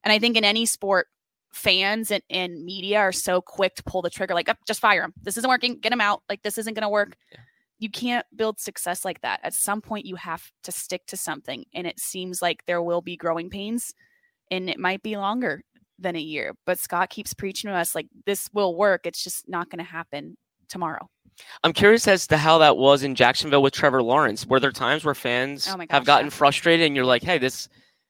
And 0.03 0.11
I 0.11 0.19
think 0.19 0.37
in 0.37 0.43
any 0.43 0.65
sport, 0.65 1.07
fans 1.53 2.11
and, 2.11 2.23
and 2.29 2.63
media 2.63 2.99
are 2.99 3.11
so 3.11 3.41
quick 3.41 3.75
to 3.75 3.83
pull 3.83 4.01
the 4.01 4.09
trigger, 4.09 4.33
like, 4.33 4.47
oh, 4.49 4.53
just 4.65 4.79
fire 4.79 5.03
him. 5.03 5.13
This 5.21 5.37
isn't 5.37 5.49
working. 5.49 5.79
Get 5.79 5.91
him 5.91 6.01
out. 6.01 6.21
Like 6.29 6.43
this 6.43 6.57
isn't 6.57 6.75
going 6.75 6.83
to 6.83 6.89
work. 6.89 7.17
Yeah 7.31 7.39
you 7.81 7.89
can't 7.89 8.27
build 8.35 8.59
success 8.59 9.03
like 9.03 9.21
that. 9.21 9.39
At 9.43 9.55
some 9.55 9.81
point, 9.81 10.05
you 10.05 10.15
have 10.15 10.51
to 10.63 10.71
stick 10.71 11.07
to 11.07 11.17
something. 11.17 11.65
And 11.73 11.87
it 11.87 11.99
seems 11.99 12.39
like 12.39 12.63
there 12.67 12.83
will 12.83 13.01
be 13.01 13.17
growing 13.17 13.49
pains 13.49 13.91
and 14.51 14.69
it 14.69 14.77
might 14.77 15.01
be 15.01 15.17
longer 15.17 15.63
than 15.97 16.15
a 16.15 16.19
year. 16.19 16.53
But 16.67 16.77
Scott 16.77 17.09
keeps 17.09 17.33
preaching 17.33 17.71
to 17.71 17.75
us 17.75 17.95
like 17.95 18.05
this 18.27 18.49
will 18.53 18.75
work. 18.75 19.07
It's 19.07 19.23
just 19.23 19.49
not 19.49 19.71
going 19.71 19.83
to 19.83 19.91
happen 19.91 20.37
tomorrow. 20.71 21.07
I'm 21.63 21.73
curious 21.73 22.07
as 22.07 22.27
to 22.27 22.37
how 22.37 22.57
that 22.59 22.77
was 22.77 23.03
in 23.03 23.15
Jacksonville 23.15 23.61
with 23.61 23.73
Trevor 23.73 24.01
Lawrence. 24.01 24.45
Were 24.45 24.59
there 24.59 24.71
times 24.71 25.05
where 25.05 25.15
fans 25.15 25.67
oh 25.67 25.77
gosh, 25.77 25.87
have 25.89 26.05
gotten 26.05 26.27
yeah. 26.27 26.31
frustrated 26.31 26.85
and 26.85 26.95
you're 26.95 27.05
like, 27.05 27.23
hey, 27.23 27.37
this 27.37 27.67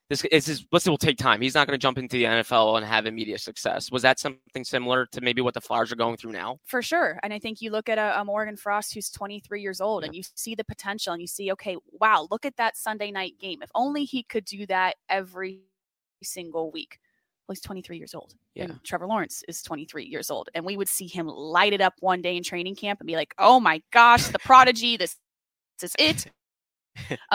this 0.09 0.25
is 0.25 0.45
this, 0.45 0.65
this 0.69 0.85
will 0.87 0.97
take 0.97 1.17
time. 1.17 1.39
He's 1.39 1.55
not 1.55 1.67
going 1.67 1.79
to 1.79 1.81
jump 1.81 1.97
into 1.97 2.17
the 2.17 2.25
NFL 2.25 2.75
and 2.75 2.85
have 2.85 3.05
immediate 3.05 3.39
success. 3.39 3.89
Was 3.91 4.01
that 4.01 4.19
something 4.19 4.65
similar 4.65 5.05
to 5.13 5.21
maybe 5.21 5.39
what 5.41 5.53
the 5.53 5.61
Flyers 5.61 5.89
are 5.91 5.95
going 5.95 6.17
through 6.17 6.33
now? 6.33 6.59
For 6.65 6.81
sure. 6.81 7.17
And 7.23 7.33
I 7.33 7.39
think 7.39 7.61
you 7.61 7.71
look 7.71 7.87
at 7.87 7.97
a, 7.97 8.19
a 8.19 8.25
Morgan 8.25 8.57
Frost 8.57 8.93
who's 8.93 9.09
23 9.09 9.61
years 9.61 9.79
old 9.79 10.03
Yeah. 10.03 10.07
and 10.07 10.15
you 10.15 10.23
see 10.35 10.53
the 10.53 10.65
potential 10.65 11.13
and 11.13 11.21
you 11.21 11.27
see, 11.27 11.49
okay, 11.53 11.77
wow, 11.93 12.27
look 12.29 12.45
at 12.45 12.57
that 12.57 12.75
Sunday 12.75 13.09
night 13.09 13.35
game. 13.39 13.61
If 13.61 13.69
only 13.73 14.03
he 14.03 14.23
could 14.23 14.43
do 14.43 14.65
that 14.65 14.97
every 15.07 15.61
single 16.21 16.71
week. 16.71 16.99
Well, 17.51 17.55
he's 17.55 17.61
23 17.61 17.97
years 17.97 18.15
old. 18.15 18.33
Yeah. 18.55 18.63
And 18.63 18.83
Trevor 18.85 19.07
Lawrence 19.07 19.43
is 19.45 19.61
23 19.61 20.05
years 20.05 20.31
old. 20.31 20.47
And 20.55 20.63
we 20.63 20.77
would 20.77 20.87
see 20.87 21.05
him 21.05 21.27
light 21.27 21.73
it 21.73 21.81
up 21.81 21.95
one 21.99 22.21
day 22.21 22.37
in 22.37 22.43
training 22.43 22.75
camp 22.75 23.01
and 23.01 23.07
be 23.07 23.17
like, 23.17 23.33
oh 23.37 23.59
my 23.59 23.81
gosh, 23.91 24.27
the 24.27 24.39
prodigy, 24.39 24.95
this, 24.95 25.17
this 25.81 25.93
is 25.99 26.25
it. 27.09 27.19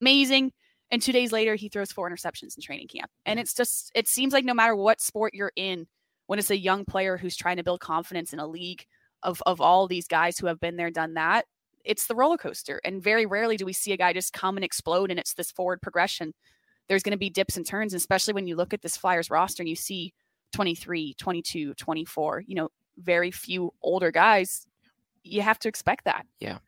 Amazing. 0.00 0.52
And 0.92 1.02
two 1.02 1.10
days 1.10 1.32
later, 1.32 1.56
he 1.56 1.68
throws 1.68 1.90
four 1.90 2.08
interceptions 2.08 2.56
in 2.56 2.62
training 2.62 2.86
camp. 2.86 3.10
And 3.26 3.40
it's 3.40 3.52
just, 3.52 3.90
it 3.96 4.06
seems 4.06 4.32
like 4.32 4.44
no 4.44 4.54
matter 4.54 4.76
what 4.76 5.00
sport 5.00 5.34
you're 5.34 5.50
in, 5.56 5.88
when 6.28 6.38
it's 6.38 6.50
a 6.50 6.56
young 6.56 6.84
player 6.84 7.16
who's 7.16 7.34
trying 7.34 7.56
to 7.56 7.64
build 7.64 7.80
confidence 7.80 8.32
in 8.32 8.38
a 8.38 8.46
league 8.46 8.84
of, 9.24 9.42
of 9.44 9.60
all 9.60 9.88
these 9.88 10.06
guys 10.06 10.38
who 10.38 10.46
have 10.46 10.60
been 10.60 10.76
there, 10.76 10.92
done 10.92 11.14
that, 11.14 11.46
it's 11.84 12.06
the 12.06 12.14
roller 12.14 12.36
coaster. 12.36 12.80
And 12.84 13.02
very 13.02 13.26
rarely 13.26 13.56
do 13.56 13.64
we 13.64 13.72
see 13.72 13.92
a 13.92 13.96
guy 13.96 14.12
just 14.12 14.32
come 14.32 14.56
and 14.56 14.64
explode 14.64 15.10
and 15.10 15.18
it's 15.18 15.34
this 15.34 15.50
forward 15.50 15.82
progression. 15.82 16.32
There's 16.88 17.02
going 17.02 17.12
to 17.12 17.18
be 17.18 17.30
dips 17.30 17.56
and 17.56 17.66
turns, 17.66 17.94
especially 17.94 18.34
when 18.34 18.46
you 18.46 18.56
look 18.56 18.72
at 18.72 18.82
this 18.82 18.96
Flyers 18.96 19.30
roster 19.30 19.62
and 19.62 19.68
you 19.68 19.76
see 19.76 20.12
23, 20.52 21.14
22, 21.18 21.74
24, 21.74 22.44
you 22.46 22.54
know, 22.54 22.68
very 22.98 23.30
few 23.30 23.72
older 23.82 24.10
guys. 24.10 24.66
You 25.22 25.42
have 25.42 25.58
to 25.60 25.68
expect 25.68 26.04
that. 26.06 26.26
Yeah. 26.40 26.58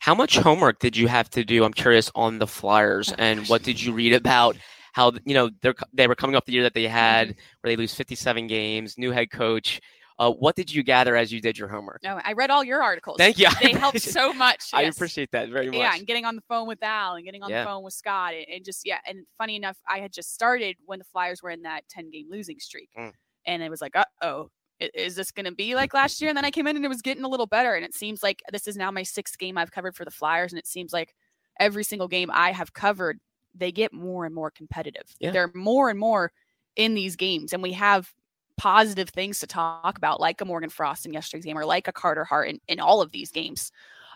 How 0.00 0.14
much 0.14 0.38
homework 0.38 0.78
did 0.78 0.96
you 0.96 1.08
have 1.08 1.28
to 1.30 1.44
do? 1.44 1.64
I'm 1.64 1.72
curious 1.72 2.10
on 2.14 2.38
the 2.38 2.46
Flyers, 2.46 3.12
Oh, 3.12 3.16
and 3.18 3.46
what 3.48 3.62
did 3.62 3.80
you 3.82 3.92
read 3.92 4.12
about? 4.14 4.56
How 4.92 5.12
you 5.26 5.34
know 5.34 5.50
they're 5.60 5.74
they 5.92 6.06
were 6.06 6.14
coming 6.14 6.36
off 6.36 6.46
the 6.46 6.52
year 6.52 6.62
that 6.62 6.72
they 6.72 6.88
had, 6.88 7.28
Mm-hmm. 7.28 7.38
where 7.60 7.72
they 7.72 7.76
lose 7.76 7.94
57 7.94 8.46
games, 8.46 8.96
new 8.96 9.10
head 9.10 9.30
coach. 9.30 9.80
Uh, 10.18 10.30
what 10.30 10.56
did 10.56 10.72
you 10.72 10.82
gather 10.82 11.14
as 11.14 11.30
you 11.30 11.40
did 11.40 11.58
your 11.58 11.68
homework? 11.68 12.00
No, 12.02 12.18
I 12.24 12.32
read 12.32 12.50
all 12.50 12.64
your 12.64 12.82
articles. 12.82 13.16
Thank 13.18 13.38
you. 13.38 13.48
They 13.60 13.72
helped 13.78 14.00
so 14.00 14.32
much. 14.32 14.70
I 14.72 14.82
yes. 14.82 14.96
appreciate 14.96 15.30
that 15.32 15.50
very 15.50 15.66
much. 15.66 15.76
Yeah, 15.76 15.94
and 15.94 16.06
getting 16.06 16.24
on 16.24 16.36
the 16.36 16.42
phone 16.48 16.66
with 16.66 16.82
Al 16.82 17.16
and 17.16 17.24
getting 17.24 17.42
on 17.42 17.50
Yeah. 17.50 17.60
the 17.64 17.66
phone 17.66 17.82
with 17.82 17.92
Scott 17.92 18.32
and, 18.34 18.46
and 18.48 18.64
just 18.64 18.86
yeah, 18.86 18.98
and 19.06 19.26
funny 19.36 19.56
enough, 19.56 19.76
I 19.88 19.98
had 19.98 20.12
just 20.12 20.32
started 20.32 20.76
when 20.86 20.98
the 20.98 21.04
Flyers 21.04 21.42
were 21.42 21.50
in 21.50 21.62
that 21.62 21.86
10 21.90 22.10
game 22.10 22.28
losing 22.30 22.58
streak. 22.58 22.88
Mm. 22.98 23.12
And 23.46 23.62
it 23.62 23.70
was 23.70 23.82
like, 23.82 23.94
uh 23.94 24.04
oh, 24.22 24.50
is 24.80 25.16
this 25.16 25.30
going 25.30 25.46
to 25.46 25.52
be 25.52 25.74
like 25.74 25.94
last 25.94 26.20
year? 26.20 26.28
And 26.30 26.36
then 26.36 26.44
I 26.44 26.50
came 26.50 26.66
in 26.66 26.76
and 26.76 26.84
it 26.84 26.88
was 26.88 27.02
getting 27.02 27.24
a 27.24 27.28
little 27.28 27.46
better. 27.46 27.74
And 27.74 27.84
it 27.84 27.94
seems 27.94 28.22
like 28.22 28.42
this 28.52 28.66
is 28.66 28.76
now 28.76 28.90
my 28.90 29.02
sixth 29.02 29.38
game 29.38 29.56
I've 29.58 29.70
covered 29.70 29.96
for 29.96 30.04
the 30.04 30.10
Flyers. 30.10 30.52
And 30.52 30.58
it 30.58 30.66
seems 30.66 30.92
like 30.92 31.14
every 31.60 31.84
single 31.84 32.08
game 32.08 32.30
I 32.32 32.52
have 32.52 32.72
covered, 32.72 33.18
they 33.54 33.72
get 33.72 33.92
more 33.92 34.24
and 34.26 34.34
more 34.34 34.50
competitive. 34.50 35.04
Yeah. 35.18 35.30
They're 35.30 35.52
more 35.54 35.88
and 35.88 35.98
more 35.98 36.32
in 36.74 36.94
these 36.94 37.16
games. 37.16 37.52
And 37.52 37.62
we 37.62 37.72
have 37.72 38.12
positive 38.56 39.08
things 39.10 39.40
to 39.40 39.46
talk 39.46 39.98
about, 39.98 40.20
like 40.20 40.40
a 40.40 40.44
Morgan 40.44 40.70
Frost 40.70 41.06
in 41.06 41.12
yesterday's 41.12 41.44
game 41.44 41.58
or 41.58 41.64
like 41.66 41.88
a 41.88 41.92
Carter 41.92 42.24
Hart 42.24 42.48
in, 42.48 42.60
in 42.68 42.80
all 42.80 43.00
of 43.02 43.12
these 43.12 43.30
games. 43.30 43.70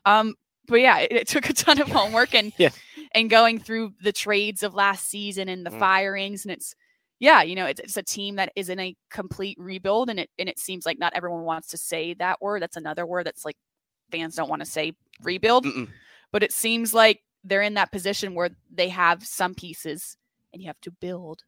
Um, 0.06 0.34
but 0.66 0.76
yeah, 0.80 0.98
it, 0.98 1.12
it 1.12 1.28
took 1.28 1.48
a 1.50 1.52
ton 1.52 1.80
of 1.80 1.88
homework 1.88 2.34
and 2.34 2.52
Yeah. 2.58 2.70
and 3.14 3.28
going 3.28 3.58
through 3.58 3.92
the 4.02 4.12
trades 4.12 4.62
of 4.62 4.74
last 4.74 5.08
season 5.08 5.48
and 5.48 5.64
the 5.66 5.70
Mm. 5.70 5.78
firings, 5.78 6.44
and 6.44 6.52
it's 6.52 6.74
yeah, 7.18 7.42
you 7.42 7.54
know, 7.54 7.66
it's, 7.66 7.80
it's 7.80 7.96
a 7.98 8.02
team 8.02 8.36
that 8.36 8.50
is 8.56 8.70
in 8.70 8.80
a 8.80 8.96
complete 9.10 9.58
rebuild, 9.60 10.08
and 10.10 10.18
it 10.20 10.30
and 10.38 10.48
it 10.48 10.58
seems 10.58 10.86
like 10.86 10.98
not 10.98 11.12
everyone 11.14 11.42
wants 11.42 11.68
to 11.68 11.76
say 11.76 12.14
that 12.14 12.40
word. 12.40 12.62
That's 12.62 12.76
another 12.78 13.04
word 13.04 13.26
that's 13.26 13.44
like 13.44 13.56
fans 14.10 14.36
don't 14.36 14.48
want 14.48 14.60
to 14.60 14.66
say 14.66 14.92
rebuild, 15.22 15.66
Mm-mm. 15.66 15.88
but 16.32 16.42
it 16.42 16.52
seems 16.52 16.94
like 16.94 17.20
they're 17.44 17.62
in 17.62 17.74
that 17.74 17.92
position 17.92 18.34
where 18.34 18.50
they 18.72 18.88
have 18.88 19.26
some 19.26 19.54
pieces, 19.54 20.16
and 20.52 20.62
you 20.62 20.68
have 20.68 20.80
to 20.82 20.90
build 20.90 21.42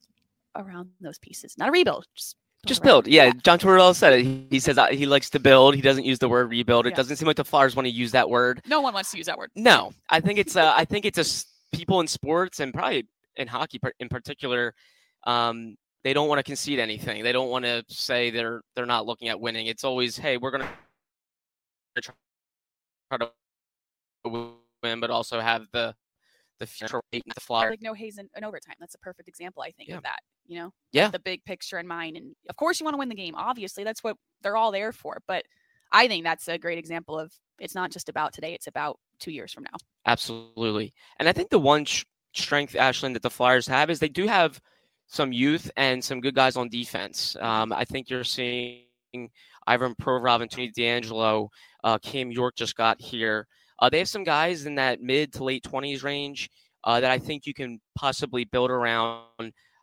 around 0.57 0.91
those 1.01 1.19
pieces, 1.19 1.57
not 1.57 1.69
a 1.69 1.73
rebuild, 1.73 2.07
just 2.15 2.37
Just 2.67 2.81
around. 2.83 2.87
build. 2.89 3.07
Yeah, 3.09 3.33
John 3.43 3.59
Tortorella 3.59 3.95
said 3.95 4.13
it. 4.13 4.23
He, 4.25 4.47
he 4.51 4.61
says 4.61 4.79
uh, 4.79 4.87
he 4.89 5.07
likes 5.07 5.29
to 5.31 5.41
build. 5.41 5.75
He 5.75 5.81
doesn't 5.81 6.05
use 6.05 6.19
the 6.19 6.29
word 6.29 6.51
rebuild. 6.51 6.87
It 6.87 6.91
Yeah. 6.91 6.97
doesn't 6.97 7.17
seem 7.17 7.27
like 7.27 7.37
the 7.37 7.45
Flyers 7.45 7.75
want 7.75 7.87
to 7.87 7.91
use 7.93 8.13
that 8.13 8.29
word. 8.29 8.63
No 8.67 8.81
one 8.81 8.95
wants 8.95 9.11
to 9.13 9.17
use 9.17 9.27
that 9.27 9.37
word. 9.39 9.51
No, 9.57 9.93
I 10.09 10.21
think 10.21 10.39
it's 10.39 10.55
uh, 10.57 10.73
I 10.77 10.85
think 10.85 11.05
it's 11.05 11.19
a 11.19 11.77
people 11.77 12.01
in 12.01 12.07
sports 12.07 12.61
and 12.61 12.73
probably 12.73 13.07
in 13.37 13.49
hockey 13.49 13.81
in 13.99 14.09
particular. 14.09 14.75
Um, 15.25 15.77
they 16.05 16.13
don't 16.13 16.29
want 16.29 16.39
to 16.39 16.43
concede 16.43 16.79
anything. 16.79 17.23
They 17.23 17.33
don't 17.33 17.49
want 17.51 17.65
to 17.65 17.85
say 17.89 18.31
they're 18.31 18.63
they're 18.77 18.87
not 18.87 19.07
looking 19.07 19.29
at 19.29 19.41
winning. 19.41 19.67
It's 19.67 19.85
always, 19.85 20.17
hey, 20.17 20.37
we're 20.37 20.51
gonna 20.51 20.69
try 22.01 23.19
to 23.19 23.31
win, 24.25 25.01
but 25.01 25.11
also 25.11 25.41
have 25.41 25.67
the 25.73 25.95
the 26.63 26.67
future 26.67 27.01
with 27.13 27.23
the 27.35 27.41
Flyers. 27.41 27.71
Like 27.71 27.83
no 27.83 27.95
Hayes 27.95 28.19
in, 28.19 28.29
in 28.37 28.45
overtime. 28.45 28.77
That's 28.81 28.95
a 28.95 28.99
perfect 28.99 29.29
example, 29.29 29.63
I 29.63 29.71
think, 29.73 29.89
Yeah. 29.91 29.97
of 29.99 30.03
that. 30.05 30.21
You 30.47 30.59
know, 30.61 30.73
Yeah. 30.93 31.09
the 31.09 31.19
big 31.19 31.45
picture 31.45 31.79
in 31.79 31.87
mind. 31.87 32.17
And 32.17 32.35
of 32.49 32.57
course, 32.57 32.81
you 32.81 32.85
want 32.85 32.95
to 32.95 32.99
win 32.99 33.09
the 33.09 33.15
game. 33.15 33.35
Obviously, 33.37 33.85
that's 33.85 34.03
what 34.03 34.17
they're 34.43 34.57
all 34.57 34.73
there 34.73 34.93
for. 34.93 35.19
But 35.27 35.45
I 35.91 36.09
think 36.09 36.25
that's 36.25 36.49
a 36.49 36.59
great 36.59 36.79
example 36.79 37.19
of 37.19 37.33
it's 37.59 37.75
not 37.75 37.91
just 37.91 38.09
about 38.09 38.33
today; 38.33 38.55
it's 38.55 38.67
about 38.67 38.99
two 39.19 39.31
years 39.31 39.53
from 39.53 39.65
now. 39.65 39.77
Absolutely. 40.07 40.93
And 41.19 41.29
I 41.29 41.33
think 41.33 41.51
the 41.51 41.59
one 41.59 41.85
sh- 41.85 42.05
strength, 42.35 42.73
Ashlyn, 42.75 43.13
that 43.13 43.23
the 43.23 43.31
Flyers 43.31 43.67
have 43.67 43.91
is 43.91 43.99
they 43.99 44.09
do 44.09 44.27
have 44.27 44.61
some 45.07 45.33
youth 45.33 45.71
and 45.77 46.03
some 46.03 46.21
good 46.21 46.35
guys 46.35 46.57
on 46.57 46.69
defense. 46.71 47.37
Um, 47.41 47.73
I 47.73 47.85
think 47.85 48.09
you're 48.09 48.25
seeing 48.25 48.85
Ivan 49.67 49.95
Provorov 49.95 50.41
and 50.41 50.51
Tony 50.51 50.71
DeAngelo. 50.73 51.49
Uh, 51.85 51.99
Cam 51.99 52.31
York 52.33 52.57
just 52.57 52.75
got 52.77 53.01
here. 53.01 53.47
Uh, 53.83 53.91
they 53.91 53.99
have 53.99 54.09
some 54.09 54.25
guys 54.25 54.67
in 54.67 54.77
that 54.77 55.03
mid 55.03 55.35
to 55.35 55.45
late 55.45 55.65
20s 55.65 56.05
range 56.05 56.51
uh, 56.85 57.01
that 57.01 57.11
I 57.13 57.19
think 57.19 57.47
you 57.47 57.55
can 57.55 57.81
possibly 57.97 58.45
build 58.45 58.71
around. 58.71 59.27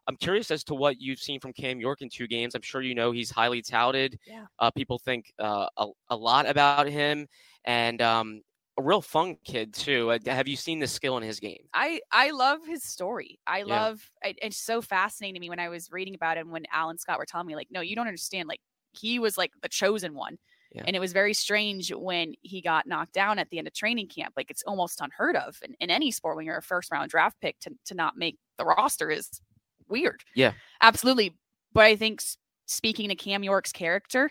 I'm 0.08 0.18
curious 0.20 0.52
as 0.52 0.64
to 0.66 0.76
what 0.76 1.00
you've 1.00 1.20
seen 1.20 1.40
from 1.40 1.54
Cam 1.54 1.80
York 1.80 2.02
in 2.02 2.10
two 2.10 2.28
games. 2.28 2.56
I'm 2.56 2.62
sure 2.64 2.82
you 2.82 2.96
know 2.96 3.12
he's 3.12 3.32
highly 3.32 3.62
touted. 3.62 4.20
Yeah. 4.26 4.48
Uh, 4.58 4.72
people 4.72 5.00
think 5.00 5.32
uh, 5.40 5.68
a, 5.78 5.88
a 6.10 6.18
lot 6.18 6.48
about 6.50 6.88
him. 6.90 7.28
And 7.66 8.02
um, 8.02 8.42
a 8.80 8.84
real 8.84 9.02
fun 9.02 9.38
kid 9.46 9.74
too. 9.74 10.12
Uh, 10.12 10.20
Have 10.28 10.48
you 10.48 10.56
seen 10.56 10.80
the 10.80 10.88
skill 10.88 11.18
in 11.18 11.24
his 11.24 11.40
game? 11.40 11.70
I 11.74 12.02
I 12.12 12.32
love 12.32 12.66
his 12.66 12.84
story. 12.84 13.40
I 13.46 13.64
Yeah. 13.64 13.90
love 13.90 14.12
I, 14.24 14.36
it's 14.42 14.58
so 14.58 14.82
fascinating 14.82 15.36
to 15.36 15.40
me 15.40 15.50
when 15.50 15.60
I 15.60 15.70
was 15.70 15.92
reading 15.92 16.16
about 16.16 16.38
him 16.38 16.50
when 16.52 16.66
Alan 16.72 16.98
Scott 16.98 17.20
were 17.20 17.28
telling 17.28 17.48
me 17.48 17.56
like 17.56 17.70
no 17.70 17.82
you 17.82 17.96
don't 17.96 18.08
understand 18.08 18.50
like 18.50 18.62
he 18.94 19.20
was 19.20 19.38
like 19.38 19.52
the 19.62 19.70
chosen 19.70 20.16
one. 20.16 20.40
Yeah. 20.71 20.84
And 20.86 20.95
it 20.95 20.99
was 20.99 21.13
very 21.13 21.34
strange 21.34 21.91
when 21.91 22.36
he 22.41 22.62
got 22.62 22.86
knocked 22.86 23.13
down 23.13 23.39
at 23.39 23.49
the 23.49 23.58
end 23.58 23.67
of 23.67 23.73
training 23.73 24.08
camp. 24.08 24.34
Like 24.38 24.51
it's 24.51 24.63
almost 24.63 25.01
unheard 25.01 25.36
of 25.36 25.58
in, 25.63 25.73
in 25.79 25.89
any 25.89 26.12
sport 26.12 26.36
when 26.36 26.45
you're 26.45 26.58
a 26.58 26.62
first 26.62 26.91
round 26.91 27.10
draft 27.10 27.38
pick 27.41 27.60
to, 27.62 27.71
to 27.86 27.95
not 27.95 28.17
make 28.17 28.38
the 28.58 28.65
roster 28.65 29.10
is 29.10 29.41
weird. 29.88 30.23
Yeah. 30.36 30.53
Absolutely. 30.82 31.36
But 31.73 31.86
I 31.86 31.95
think 31.95 32.21
speaking 32.67 33.10
to 33.10 33.15
Cam 33.15 33.43
York's 33.43 33.71
character, 33.71 34.29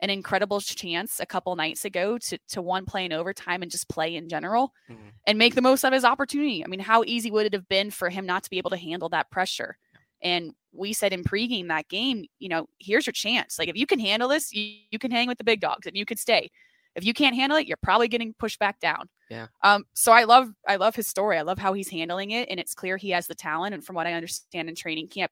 an 0.00 0.10
incredible 0.10 0.60
chance 0.60 1.20
a 1.20 1.26
couple 1.26 1.54
nights 1.56 1.84
ago 1.84 2.18
to 2.18 2.38
to 2.48 2.60
one 2.60 2.84
play 2.84 3.04
in 3.04 3.12
overtime 3.12 3.62
and 3.62 3.70
just 3.70 3.88
play 3.88 4.16
in 4.16 4.28
general 4.28 4.74
Mhm. 4.90 5.12
and 5.26 5.38
make 5.38 5.54
the 5.54 5.62
most 5.62 5.84
of 5.84 5.92
his 5.92 6.04
opportunity. 6.04 6.64
I 6.64 6.68
mean, 6.68 6.80
how 6.80 7.02
easy 7.04 7.30
would 7.30 7.46
it 7.46 7.52
have 7.54 7.68
been 7.68 7.90
for 7.90 8.10
him 8.10 8.26
not 8.26 8.42
to 8.42 8.50
be 8.50 8.58
able 8.58 8.70
to 8.70 8.76
handle 8.76 9.08
that 9.10 9.30
pressure? 9.30 9.78
And 10.20 10.52
we 10.78 10.92
said 10.92 11.12
in 11.12 11.24
pregame 11.24 11.68
that 11.68 11.88
game, 11.88 12.26
you 12.38 12.48
know, 12.48 12.68
here's 12.78 13.06
your 13.06 13.12
chance. 13.12 13.58
Like 13.58 13.68
if 13.68 13.76
you 13.76 13.86
can 13.86 13.98
handle 13.98 14.28
this, 14.28 14.52
you, 14.52 14.76
you 14.90 14.98
can 14.98 15.10
hang 15.10 15.28
with 15.28 15.38
the 15.38 15.44
big 15.44 15.60
dogs 15.60 15.86
and 15.86 15.96
you 15.96 16.04
could 16.04 16.18
stay. 16.18 16.50
If 16.94 17.04
you 17.04 17.12
can't 17.12 17.36
handle 17.36 17.58
it, 17.58 17.66
you're 17.66 17.76
probably 17.82 18.08
getting 18.08 18.34
pushed 18.38 18.58
back 18.58 18.80
down. 18.80 19.08
Yeah. 19.28 19.48
Um. 19.62 19.84
So 19.92 20.12
I 20.12 20.24
love 20.24 20.48
I 20.66 20.76
love 20.76 20.94
his 20.94 21.06
story. 21.06 21.36
I 21.36 21.42
love 21.42 21.58
how 21.58 21.74
he's 21.74 21.90
handling 21.90 22.30
it, 22.30 22.48
and 22.48 22.58
it's 22.58 22.74
clear 22.74 22.96
he 22.96 23.10
has 23.10 23.26
the 23.26 23.34
talent. 23.34 23.74
And 23.74 23.84
from 23.84 23.96
what 23.96 24.06
I 24.06 24.14
understand 24.14 24.68
in 24.68 24.74
training 24.74 25.08
camp, 25.08 25.30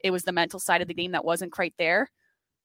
it 0.00 0.10
was 0.10 0.24
the 0.24 0.32
mental 0.32 0.60
side 0.60 0.82
of 0.82 0.88
the 0.88 0.94
game 0.94 1.12
that 1.12 1.24
wasn't 1.24 1.52
quite 1.52 1.74
there. 1.78 2.10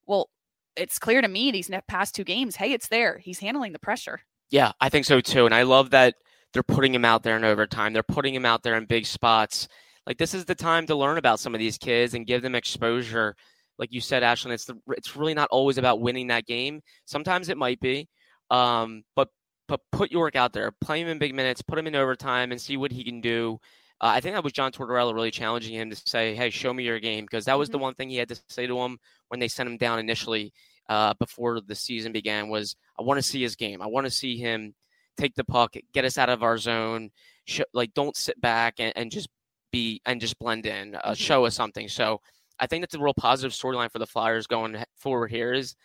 Well, 0.06 0.30
it's 0.76 1.00
clear 1.00 1.22
to 1.22 1.28
me 1.28 1.52
these 1.52 1.70
past 1.88 2.14
two 2.14 2.24
games. 2.24 2.56
Hey, 2.56 2.74
it's 2.74 2.88
there. 2.88 3.20
He's 3.20 3.40
handling 3.40 3.72
the 3.72 3.80
pressure. 3.80 4.22
Yeah, 4.50 4.74
I 4.82 4.90
think 4.90 5.06
so 5.06 5.22
too. 5.22 5.46
And 5.46 5.56
I 5.56 5.64
love 5.64 5.92
that 5.92 6.16
they're 6.54 6.64
putting 6.64 6.94
him 6.94 7.06
out 7.06 7.24
there 7.24 7.38
in 7.38 7.46
overtime. 7.46 7.94
They're 7.94 8.04
putting 8.04 8.36
him 8.36 8.46
out 8.46 8.64
there 8.64 8.76
in 8.76 8.86
big 8.86 9.06
spots. 9.06 9.68
Like 10.08 10.18
this 10.18 10.34
is 10.34 10.46
the 10.46 10.56
time 10.56 10.88
to 10.88 10.96
learn 10.96 11.18
about 11.18 11.40
some 11.40 11.54
of 11.54 11.60
these 11.60 11.78
kids 11.78 12.14
and 12.14 12.26
give 12.28 12.42
them 12.42 12.56
exposure. 12.56 13.36
Like 13.78 13.94
you 13.94 14.02
said, 14.02 14.24
Ashlyn, 14.24 14.52
it's 14.52 14.66
the 14.66 14.78
it's 14.90 15.16
really 15.16 15.34
not 15.34 15.50
always 15.52 15.78
about 15.78 16.02
winning 16.02 16.28
that 16.28 16.46
game. 16.46 16.82
Sometimes 17.06 17.50
it 17.50 17.58
might 17.58 17.80
be, 17.80 18.08
um, 18.50 19.04
but 19.16 19.30
but 19.68 19.80
put 19.92 20.12
York 20.12 20.36
out 20.36 20.54
there, 20.54 20.72
play 20.82 21.02
him 21.02 21.08
in 21.08 21.18
big 21.18 21.34
minutes, 21.34 21.62
put 21.62 21.80
him 21.80 21.88
in 21.88 21.96
overtime, 21.96 22.52
and 22.52 22.60
see 22.60 22.78
what 22.78 22.92
he 22.92 23.04
can 23.04 23.22
do. 23.22 23.60
Uh, 24.02 24.08
I 24.16 24.20
think 24.20 24.36
that 24.36 24.44
was 24.44 24.54
John 24.54 24.72
Tortorella 24.72 25.14
really 25.14 25.32
challenging 25.32 25.76
him 25.76 25.90
to 25.90 25.96
say, 25.96 26.36
"Hey, 26.36 26.50
show 26.50 26.74
me 26.74 26.84
your 26.84 27.00
game," 27.00 27.26
because 27.26 27.46
that 27.46 27.58
was 27.58 27.70
the 27.70 27.78
one 27.78 27.94
thing 27.94 28.10
he 28.10 28.18
had 28.18 28.30
to 28.30 28.40
say 28.50 28.68
to 28.68 28.80
him 28.80 28.98
when 29.30 29.40
they 29.40 29.48
sent 29.48 29.70
him 29.70 29.78
down 29.78 30.00
initially 30.00 30.52
uh, 30.90 31.14
before 31.16 31.62
the 31.62 31.76
season 31.76 32.12
began. 32.12 32.50
Was 32.50 32.76
I 33.00 33.04
want 33.04 33.20
to 33.20 33.24
see 33.24 33.42
his 33.42 33.56
game. 33.56 33.82
I 33.82 33.88
want 33.88 34.06
to 34.06 34.12
see 34.12 34.38
him 34.38 34.74
take 35.18 35.36
the 35.36 35.44
puck, 35.44 35.76
get 35.94 36.06
us 36.06 36.18
out 36.18 36.30
of 36.30 36.44
our 36.44 36.58
zone. 36.58 37.12
Sh- 37.46 37.62
like, 37.74 37.94
don't 37.94 38.16
sit 38.16 38.40
back 38.42 38.76
and, 38.80 38.94
and 38.96 39.12
just 39.12 39.30
be 39.72 40.02
and 40.06 40.20
just 40.22 40.38
blend 40.40 40.66
in. 40.66 40.96
Uh, 40.96 41.12
Mhm. 41.12 41.18
Show 41.18 41.46
us 41.46 41.56
something. 41.56 41.88
So 41.88 42.22
I 42.60 42.68
think 42.68 42.82
that's 42.84 42.96
a 42.96 43.00
real 43.00 43.14
positive 43.14 43.52
storyline 43.54 43.92
for 43.92 44.00
the 44.00 44.06
Flyers 44.08 44.48
going 44.48 44.84
forward. 44.96 45.32
Here 45.32 45.54
is 45.54 45.76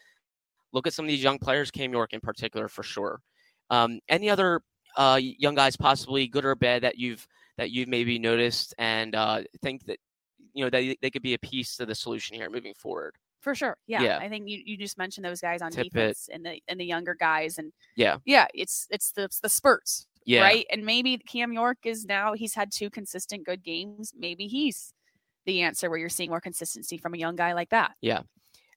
look 0.72 0.86
at 0.86 0.92
some 0.92 1.04
of 1.04 1.08
these 1.08 1.22
young 1.22 1.38
players, 1.38 1.70
Cam 1.70 1.92
York 1.92 2.12
in 2.12 2.20
particular, 2.20 2.68
for 2.68 2.82
sure. 2.82 3.20
Um, 3.70 4.00
any 4.08 4.28
other 4.30 4.60
uh, 4.96 5.18
young 5.20 5.54
guys, 5.54 5.76
possibly 5.76 6.26
good 6.26 6.44
or 6.44 6.54
bad, 6.54 6.82
that 6.82 6.96
you've 6.98 7.26
that 7.58 7.70
you've 7.70 7.88
maybe 7.88 8.18
noticed 8.18 8.74
and 8.78 9.14
uh, 9.14 9.42
think 9.62 9.84
that 9.86 9.98
you 10.52 10.64
know 10.64 10.70
that 10.70 10.96
they 11.02 11.10
could 11.10 11.22
be 11.22 11.34
a 11.34 11.38
piece 11.38 11.76
to 11.76 11.86
the 11.86 11.94
solution 11.94 12.36
here 12.36 12.50
moving 12.50 12.74
forward. 12.74 13.14
For 13.40 13.54
sure. 13.54 13.76
Yeah. 13.86 14.02
Yeah. 14.02 14.18
I 14.18 14.28
think 14.28 14.48
you, 14.48 14.60
you 14.64 14.76
just 14.76 14.98
mentioned 14.98 15.24
those 15.24 15.40
guys 15.40 15.62
on 15.62 15.70
Tippett. 15.70 15.84
defense 15.84 16.28
and 16.32 16.44
the 16.44 16.60
and 16.68 16.80
the 16.80 16.84
younger 16.84 17.14
guys 17.14 17.58
and 17.58 17.72
Yeah. 17.94 18.18
Yeah, 18.24 18.46
it's 18.54 18.86
it's 18.90 19.12
the 19.12 19.24
it's 19.24 19.38
the 19.40 19.48
spurts. 19.48 20.06
Yeah, 20.26 20.42
Right. 20.42 20.66
And 20.70 20.84
maybe 20.84 21.16
Cam 21.18 21.52
York 21.52 21.78
is 21.84 22.04
now 22.04 22.34
he's 22.34 22.54
had 22.54 22.70
two 22.72 22.90
consistent 22.90 23.46
good 23.46 23.62
games. 23.62 24.12
Maybe 24.16 24.48
he's 24.48 24.92
the 25.46 25.62
answer 25.62 25.88
where 25.88 25.98
you're 25.98 26.08
seeing 26.08 26.30
more 26.30 26.40
consistency 26.40 26.98
from 26.98 27.14
a 27.14 27.16
young 27.16 27.36
guy 27.36 27.52
like 27.52 27.70
that. 27.70 27.92
Yeah. 28.02 28.22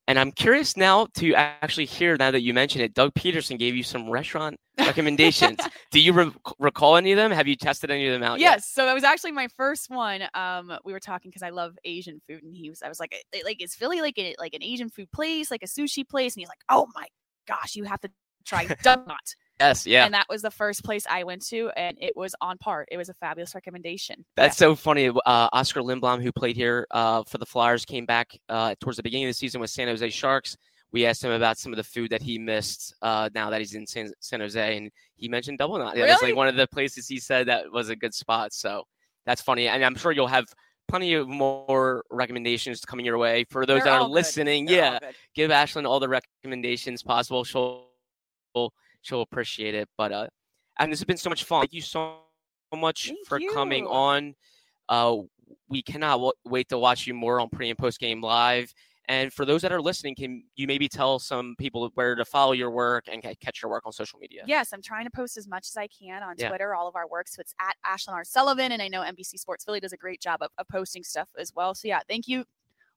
And 0.08 0.18
I'm 0.18 0.32
curious 0.32 0.76
now 0.76 1.08
to 1.18 1.36
actually 1.36 1.86
hear 1.86 2.18
now 2.18 2.32
that 2.32 2.42
you 2.42 2.52
mentioned 2.52 2.84
it. 2.84 2.96
Doug 2.96 3.14
Pederson 3.14 3.60
gave 3.60 3.76
you 3.76 3.84
some 3.84 4.10
restaurant 4.10 4.60
recommendations. 4.80 5.60
Do 5.92 6.00
you 6.00 6.14
re- 6.14 6.32
recall 6.58 6.98
any 6.98 7.12
of 7.12 7.18
them? 7.18 7.32
Have 7.32 7.48
you 7.48 7.56
tested 7.56 7.92
any 7.92 8.08
of 8.08 8.14
them 8.14 8.24
out 8.24 8.40
yet? 8.40 8.54
Yes, 8.54 8.68
so 8.68 8.86
that 8.86 8.94
was 8.94 9.04
actually 9.04 9.34
my 9.34 9.48
first 9.56 9.92
one. 9.92 10.24
Um, 10.34 10.74
we 10.84 10.94
were 10.94 11.00
talking 11.00 11.30
because 11.30 11.44
I 11.44 11.52
love 11.52 11.78
Asian 11.84 12.22
food, 12.28 12.42
and 12.42 12.56
he 12.56 12.72
was, 12.72 12.82
I 12.82 12.90
was 12.90 13.00
like, 13.00 13.14
"Eh, 13.34 13.42
like, 13.46 13.62
is 13.62 13.76
Philly 13.76 14.02
like 14.02 14.18
a, 14.18 14.36
like 14.40 14.56
an 14.56 14.64
Asian 14.64 14.90
food 14.90 15.12
place, 15.12 15.52
like 15.52 15.62
a 15.62 15.68
sushi 15.68 16.08
place? 16.08 16.34
And 16.36 16.42
he's 16.42 16.50
like, 16.50 16.64
oh 16.70 16.88
my 16.96 17.06
gosh, 17.48 17.76
you 17.76 17.84
have 17.84 18.02
to 18.02 18.10
try 18.46 18.66
Donut. 18.84 19.36
Yes. 19.60 19.86
Yeah. 19.86 20.06
And 20.06 20.14
that 20.14 20.28
was 20.30 20.42
the 20.42 20.52
first 20.52 20.84
place 20.84 21.06
I 21.10 21.24
went 21.24 21.46
to, 21.48 21.70
and 21.76 21.98
it 22.00 22.16
was 22.16 22.34
on 22.42 22.58
par. 22.58 22.86
It 22.90 22.98
was 22.98 23.10
a 23.10 23.14
fabulous 23.16 23.54
recommendation. 23.54 24.26
That's 24.36 24.58
so 24.58 24.76
funny. 24.76 25.10
Uh, 25.10 25.50
Oskar 25.52 25.82
Lindblom, 25.82 26.22
who 26.22 26.32
played 26.32 26.56
here 26.56 26.88
uh, 26.92 27.24
for 27.24 27.38
the 27.38 27.46
Flyers, 27.46 27.86
came 27.86 28.06
back 28.06 28.38
uh, 28.48 28.76
towards 28.80 28.98
the 28.98 29.04
beginning 29.04 29.26
of 29.26 29.32
the 29.32 29.34
season 29.34 29.60
with 29.60 29.70
San 29.70 29.88
Jose 29.88 30.10
Sharks. 30.10 30.56
We 30.92 31.06
asked 31.06 31.24
him 31.24 31.32
about 31.32 31.58
some 31.58 31.72
of 31.72 31.78
the 31.78 31.84
food 31.84 32.10
that 32.12 32.22
he 32.22 32.40
missed 32.40 32.96
uh, 33.02 33.30
now 33.36 33.50
that 33.52 33.60
he's 33.60 33.76
in 33.76 33.86
San, 33.86 34.12
San 34.22 34.40
Jose, 34.40 34.78
and 34.78 34.90
he 35.16 35.28
mentioned 35.28 35.60
Double 35.60 35.78
Knot. 35.78 35.96
Yeah, 35.96 36.08
That's 36.08 36.24
like 36.24 36.36
one 36.36 36.48
of 36.48 36.56
the 36.56 36.68
places 36.68 37.08
he 37.08 37.20
said 37.20 37.48
that 37.48 37.72
was 37.72 37.90
a 37.90 37.96
good 37.96 38.14
spot. 38.14 38.54
So 38.54 38.86
that's 39.26 39.42
funny, 39.42 39.68
and 39.68 39.84
I'm 39.84 39.96
sure 39.96 40.12
you'll 40.12 40.28
have 40.28 40.46
plenty 40.88 41.14
of 41.14 41.28
more 41.28 42.04
recommendations 42.10 42.84
coming 42.86 43.06
your 43.06 43.20
way 43.20 43.44
for 43.44 43.66
those 43.66 43.84
They're 43.84 43.94
that 43.94 44.02
are 44.02 44.08
listening. 44.08 44.68
Yeah, 44.68 45.00
give 45.36 45.52
Ashlyn 45.52 45.86
all 45.86 46.00
the 46.00 46.10
recommendations 46.10 47.04
possible. 47.04 47.44
She'll 47.44 47.90
she'll 49.02 49.22
appreciate 49.22 49.76
it. 49.76 49.90
But 49.98 50.12
uh, 50.12 50.28
and 50.80 50.92
this 50.92 51.00
has 51.00 51.06
been 51.06 51.18
so 51.18 51.30
much 51.30 51.44
fun. 51.44 51.62
Thank 51.62 51.74
you 51.74 51.82
so 51.82 52.18
much 52.76 53.08
Thank 53.08 53.28
for 53.28 53.40
coming 53.54 53.86
on. 53.86 54.36
Uh, 54.88 55.18
we 55.68 55.82
cannot 55.82 56.14
w- 56.14 56.32
wait 56.46 56.70
to 56.70 56.78
watch 56.78 57.08
you 57.08 57.14
more 57.14 57.40
on 57.40 57.50
pre 57.50 57.70
and 57.70 57.78
post 57.78 58.00
game 58.00 58.22
live. 58.22 58.74
And 59.08 59.34
for 59.34 59.44
those 59.44 59.64
that 59.64 59.72
are 59.72 59.82
listening, 59.82 60.14
can 60.14 60.44
you 60.56 60.68
maybe 60.68 60.88
tell 60.88 61.18
some 61.18 61.56
people 61.58 61.90
where 61.96 62.14
to 62.14 62.24
follow 62.24 62.52
your 62.52 62.70
work 62.70 63.06
and 63.12 63.24
catch 63.24 63.64
your 63.64 63.72
work 63.72 63.88
on 63.88 63.92
social 63.92 64.20
media? 64.20 64.44
Yes, 64.46 64.72
I'm 64.72 64.84
trying 64.84 65.06
to 65.06 65.10
post 65.10 65.36
as 65.36 65.48
much 65.48 65.68
as 65.68 65.76
I 65.78 65.88
can 65.88 66.22
on 66.22 66.36
Yeah. 66.38 66.50
Twitter, 66.50 66.76
all 66.76 66.88
of 66.88 66.96
our 66.96 67.08
work. 67.08 67.28
So 67.28 67.42
it's 67.42 67.56
at 67.60 67.76
Ashlyn 67.84 68.14
R. 68.14 68.24
Sullivan. 68.24 68.72
And 68.72 68.84
I 68.84 68.88
know 68.88 69.02
NBC 69.02 69.40
Sports 69.40 69.66
Philly 69.66 69.80
does 69.80 69.94
a 69.94 69.98
great 69.98 70.22
job 70.22 70.44
of, 70.44 70.52
of 70.60 70.68
posting 70.68 71.04
stuff 71.04 71.28
as 71.40 71.52
well. 71.56 71.74
So 71.74 71.88
yeah, 71.88 72.02
thank 72.08 72.28
you 72.28 72.46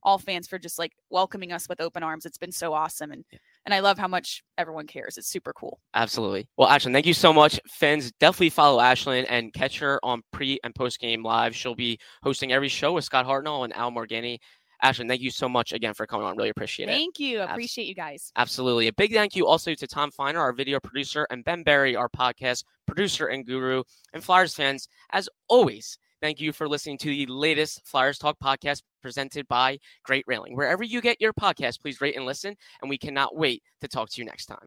all 0.03 0.19
fans 0.19 0.47
for 0.47 0.59
just 0.59 0.79
like 0.79 0.93
welcoming 1.09 1.51
us 1.51 1.67
with 1.67 1.81
open 1.81 2.03
arms. 2.03 2.27
It's 2.27 2.37
been 2.37 2.53
so 2.53 2.75
awesome. 2.75 3.11
And 3.11 3.25
Yeah. 3.33 3.39
And 3.65 3.73
I 3.73 3.81
love 3.81 3.97
how 3.97 4.09
much 4.09 4.43
everyone 4.59 4.87
cares. 4.87 5.17
It's 5.19 5.29
super 5.29 5.53
cool. 5.53 5.81
Absolutely. 5.95 6.49
Well, 6.57 6.69
Ashlyn, 6.69 6.93
thank 6.93 7.07
you 7.07 7.15
so 7.15 7.33
much. 7.33 7.61
Fans, 7.69 8.11
definitely 8.19 8.51
follow 8.51 8.83
Ashlyn 8.83 9.25
and 9.29 9.53
catch 9.53 9.79
her 9.79 10.01
on 10.03 10.23
pre 10.33 10.59
and 10.65 10.75
post 10.75 10.99
game 10.99 11.23
live. 11.23 11.55
She'll 11.55 11.77
be 11.77 11.99
hosting 12.23 12.53
every 12.53 12.69
show 12.69 12.93
with 12.93 13.05
Scott 13.05 13.27
Hartnell 13.27 13.65
and 13.65 13.75
Al 13.77 13.93
Morganti. 13.93 14.39
Ashlyn, 14.83 15.07
thank 15.07 15.21
you 15.21 15.31
so 15.31 15.49
much 15.49 15.73
again 15.73 15.95
for 15.95 16.07
coming 16.07 16.27
on. 16.27 16.37
Really 16.37 16.49
appreciate 16.49 16.89
it. 16.89 16.93
Thank 16.93 17.21
you. 17.21 17.41
Appreciate 17.41 17.87
you 17.87 17.95
guys. 17.95 18.33
Absolutely. 18.37 18.89
A 18.89 18.93
big 18.93 19.13
thank 19.13 19.37
you 19.37 19.47
also 19.47 19.75
to 19.75 19.87
Tom 19.87 20.11
Feiner, 20.11 20.41
our 20.41 20.53
video 20.53 20.81
producer, 20.81 21.25
and 21.31 21.45
Ben 21.45 21.63
Berry, 21.63 21.95
our 21.95 22.09
podcast 22.09 22.65
producer 22.87 23.27
and 23.29 23.47
guru. 23.47 23.85
And 24.13 24.25
Flyers 24.25 24.55
fans, 24.55 24.89
as 25.13 25.29
always, 25.49 25.99
thank 26.21 26.41
you 26.41 26.53
for 26.53 26.69
listening 26.69 26.99
to 26.99 27.09
the 27.11 27.27
latest 27.27 27.87
Flyers 27.87 28.19
Talk 28.19 28.39
podcast 28.43 28.83
presented 29.03 29.47
by 29.49 29.79
Great 30.05 30.25
Railing. 30.27 30.57
Wherever 30.57 30.83
you 30.83 31.01
get 31.01 31.21
your 31.21 31.33
podcast, 31.33 31.81
please 31.81 32.01
rate 32.01 32.17
and 32.17 32.25
listen, 32.25 32.57
and 32.81 32.89
we 32.89 32.99
cannot 32.99 33.37
wait 33.37 33.63
to 33.81 33.89
talk 33.89 34.11
to 34.11 34.21
you 34.21 34.25
next 34.25 34.47
time. 34.47 34.67